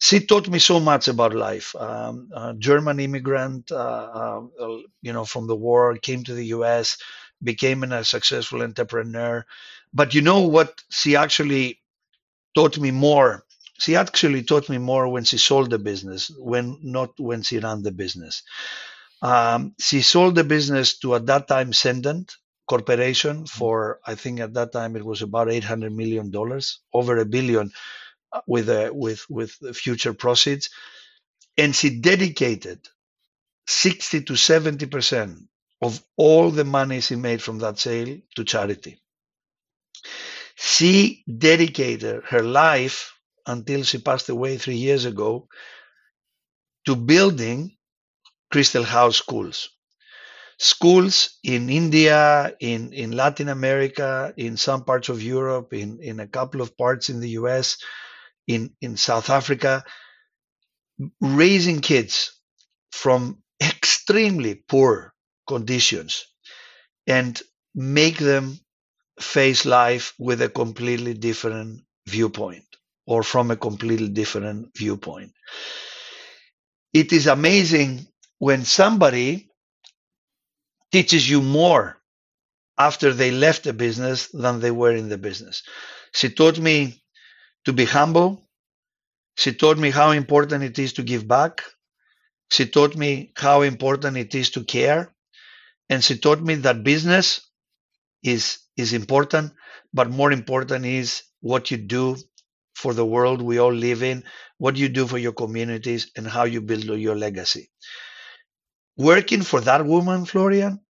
[0.00, 1.74] she taught me so much about life.
[1.76, 6.98] Um, German immigrant, uh, uh, you know, from the war, came to the U.S.,
[7.42, 9.46] became a successful entrepreneur.
[9.94, 10.82] But you know what?
[10.90, 11.80] She actually
[12.54, 13.44] taught me more
[13.80, 17.82] she actually taught me more when she sold the business, when not when she ran
[17.82, 18.42] the business.
[19.22, 22.36] Um, she sold the business to at that time Cendant
[22.68, 23.58] Corporation mm-hmm.
[23.58, 27.24] for I think at that time it was about eight hundred million dollars, over a
[27.24, 27.72] billion,
[28.32, 30.70] uh, with a, with with future proceeds,
[31.56, 32.80] and she dedicated
[33.66, 35.46] 60 to 70%
[35.82, 39.00] of all the money she made from that sale to charity.
[40.56, 43.12] She dedicated her life
[43.50, 45.48] until she passed away three years ago
[46.86, 47.76] to building
[48.52, 49.70] Christel House schools.
[50.58, 56.26] Schools in India, in, in Latin America, in some parts of Europe, in, in a
[56.26, 57.78] couple of parts in the US,
[58.46, 59.84] in, in South Africa,
[61.20, 62.38] raising kids
[62.92, 65.14] from extremely poor
[65.48, 66.26] conditions
[67.06, 67.40] and
[67.74, 68.58] make them
[69.18, 72.64] face life with a completely different viewpoint
[73.10, 75.32] or from a completely different viewpoint.
[76.94, 78.06] It is amazing
[78.38, 79.50] when somebody
[80.92, 81.98] teaches you more
[82.78, 85.62] after they left the business than they were in the business.
[86.14, 87.02] She taught me
[87.66, 88.48] to be humble.
[89.36, 91.62] She taught me how important it is to give back.
[92.50, 95.14] She taught me how important it is to care.
[95.90, 97.42] And she taught me that business
[98.22, 99.52] is, is important,
[99.94, 102.16] but more important is what you do
[102.80, 104.24] for the world we all live in,
[104.58, 107.70] what you do for your communities, and how you build your legacy.
[108.96, 110.80] Working for that woman, Florian,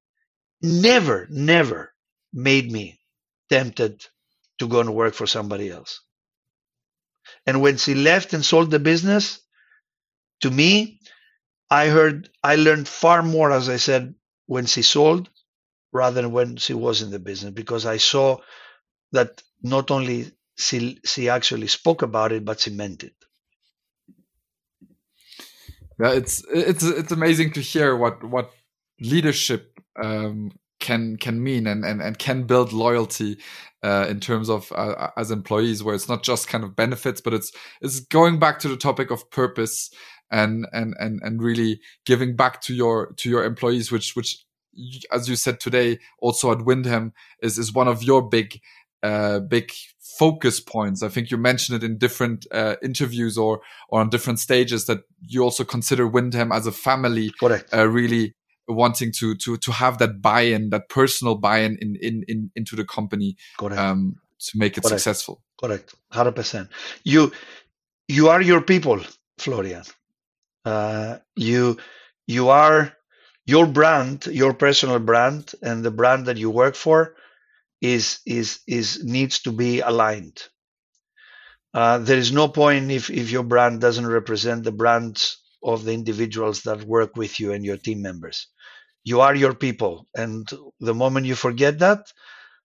[0.63, 1.93] never, never
[2.33, 3.01] made me
[3.51, 4.07] tempted
[4.61, 6.01] to go and work for somebody else.
[7.47, 9.41] And when she left and sold the business,
[10.43, 11.01] to me,
[11.71, 14.15] I heard, I learned far more, as I said,
[14.47, 15.29] when she sold
[15.93, 18.39] rather than when she was in the business, because I saw
[19.13, 23.15] that not only she, she actually spoke about it, but she meant it.
[26.01, 28.53] Yeah, it's it's it's amazing to hear what what
[29.01, 33.37] leadership um, can can mean and and, and can build loyalty
[33.83, 37.35] uh, in terms of uh, as employees, where it's not just kind of benefits, but
[37.35, 37.53] it's
[37.83, 39.91] it's going back to the topic of purpose
[40.31, 44.43] and and and and really giving back to your to your employees, which which
[45.13, 48.61] as you said today, also at Wyndham is is one of your big
[49.03, 49.71] uh, big
[50.19, 51.03] focus points.
[51.03, 55.01] I think you mentioned it in different uh, interviews or or on different stages that
[55.27, 57.33] you also consider Wyndham as a family.
[57.39, 57.73] Correct.
[57.73, 58.35] Uh, really
[58.69, 62.85] wanting to to to have that buy-in, that personal buy-in in in, in into the
[62.85, 63.37] company.
[63.59, 63.81] Correct.
[63.81, 65.01] Um, to make it Correct.
[65.01, 65.43] successful.
[65.61, 65.95] Correct.
[66.11, 66.69] Hundred percent.
[67.05, 67.33] You
[68.09, 69.01] you are your people,
[69.39, 69.85] Florian.
[70.65, 71.79] Uh, you
[72.27, 72.93] you are
[73.47, 77.15] your brand, your personal brand, and the brand that you work for
[77.81, 80.43] is is is needs to be aligned.
[81.73, 85.93] Uh, there is no point if if your brand doesn't represent the brands of the
[85.93, 88.49] individuals that work with you and your team members.
[89.05, 90.49] You are your people, and
[90.81, 92.13] the moment you forget that,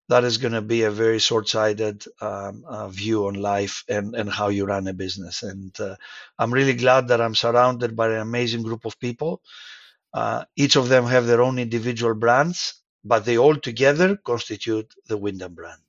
[0.09, 4.29] that is going to be a very short-sighted um, uh, view on life and, and
[4.29, 5.43] how you run a business.
[5.43, 5.95] And uh,
[6.37, 9.41] I'm really glad that I'm surrounded by an amazing group of people.
[10.13, 12.75] Uh, each of them have their own individual brands,
[13.05, 15.81] but they all together constitute the Wyndham brand.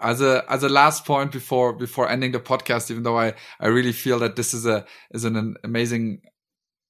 [0.00, 3.68] As a as a last point before before ending the podcast, even though I I
[3.68, 6.20] really feel that this is a is an amazing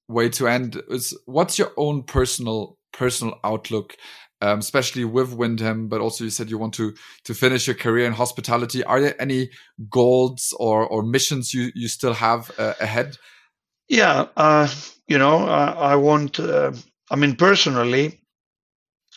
[0.09, 3.97] way to end, is what's your own personal personal outlook
[4.43, 6.95] um, especially with Wyndham, but also you said you want to
[7.25, 8.83] to finish your career in hospitality.
[8.83, 9.51] Are there any
[9.89, 13.17] goals or or missions you you still have uh, ahead?
[13.89, 14.69] Yeah, uh,
[15.07, 16.41] you know, I, I want.
[16.41, 16.73] Uh,
[17.11, 18.21] I mean, personally,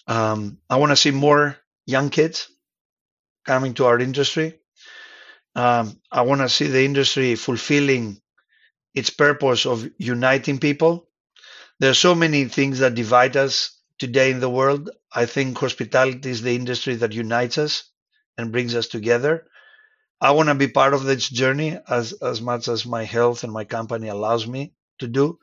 [0.08, 2.50] um, I want to see more young kids
[3.46, 4.60] coming to our industry.
[5.56, 8.22] Um, I want to see the industry fulfilling
[8.96, 11.10] its purpose of uniting people.
[11.80, 14.90] There are so many things that divide us today in the world.
[15.14, 17.86] I think hospitality is the industry that unites us
[18.38, 19.48] and brings us together.
[20.22, 23.54] I want to be part of this journey as, as much as my health and
[23.54, 25.40] my company allows me to do.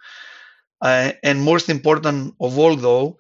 [0.82, 3.18] Uh, and most important of all, though,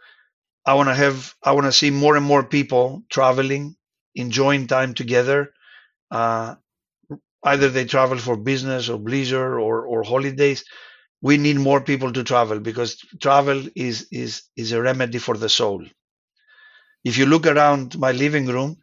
[0.66, 3.76] I want to have, I want to see more and more people traveling,
[4.16, 5.52] enjoying time together.
[6.10, 6.56] Uh,
[7.44, 10.64] either they travel for business or leisure or, or holidays
[11.22, 15.48] we need more people to travel because travel is is is a remedy for the
[15.48, 15.84] soul.
[17.04, 18.78] If you look around my living room,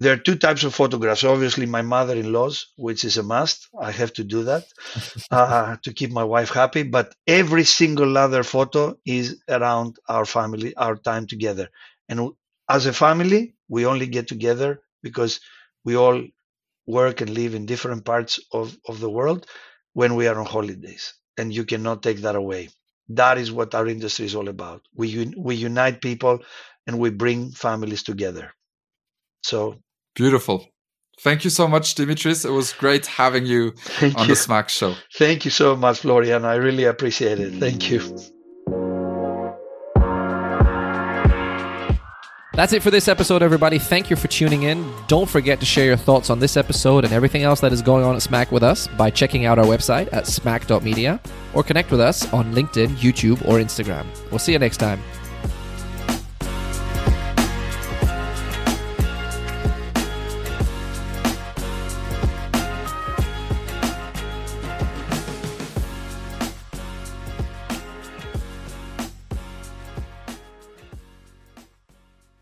[0.00, 1.24] there are two types of photographs.
[1.24, 3.68] Obviously, my mother-in-law's, which is a must.
[3.78, 4.64] I have to do that
[5.30, 6.82] uh, to keep my wife happy.
[6.82, 11.68] But every single other photo is around our family, our time together.
[12.08, 12.30] And
[12.68, 15.40] as a family, we only get together because
[15.84, 16.22] we all
[16.86, 19.46] work and live in different parts of, of the world
[19.92, 22.70] when we are on holidays and you cannot take that away.
[23.10, 24.82] That is what our industry is all about.
[24.94, 26.40] We we unite people
[26.86, 28.52] and we bring families together.
[29.42, 29.80] So
[30.20, 30.66] beautiful,
[31.22, 32.46] Thank you so much, Dimitris.
[32.46, 34.34] It was great having you Thank on you.
[34.34, 34.94] the Smack Show.
[35.14, 36.46] Thank you so much, Florian.
[36.46, 37.52] I really appreciate it.
[37.64, 38.00] Thank you.
[42.54, 43.78] That's it for this episode, everybody.
[43.78, 44.78] Thank you for tuning in.
[45.08, 48.04] Don't forget to share your thoughts on this episode and everything else that is going
[48.04, 51.20] on at Smack with us by checking out our website at smack.media
[51.54, 54.06] or connect with us on LinkedIn, YouTube, or Instagram.
[54.30, 55.00] We'll see you next time.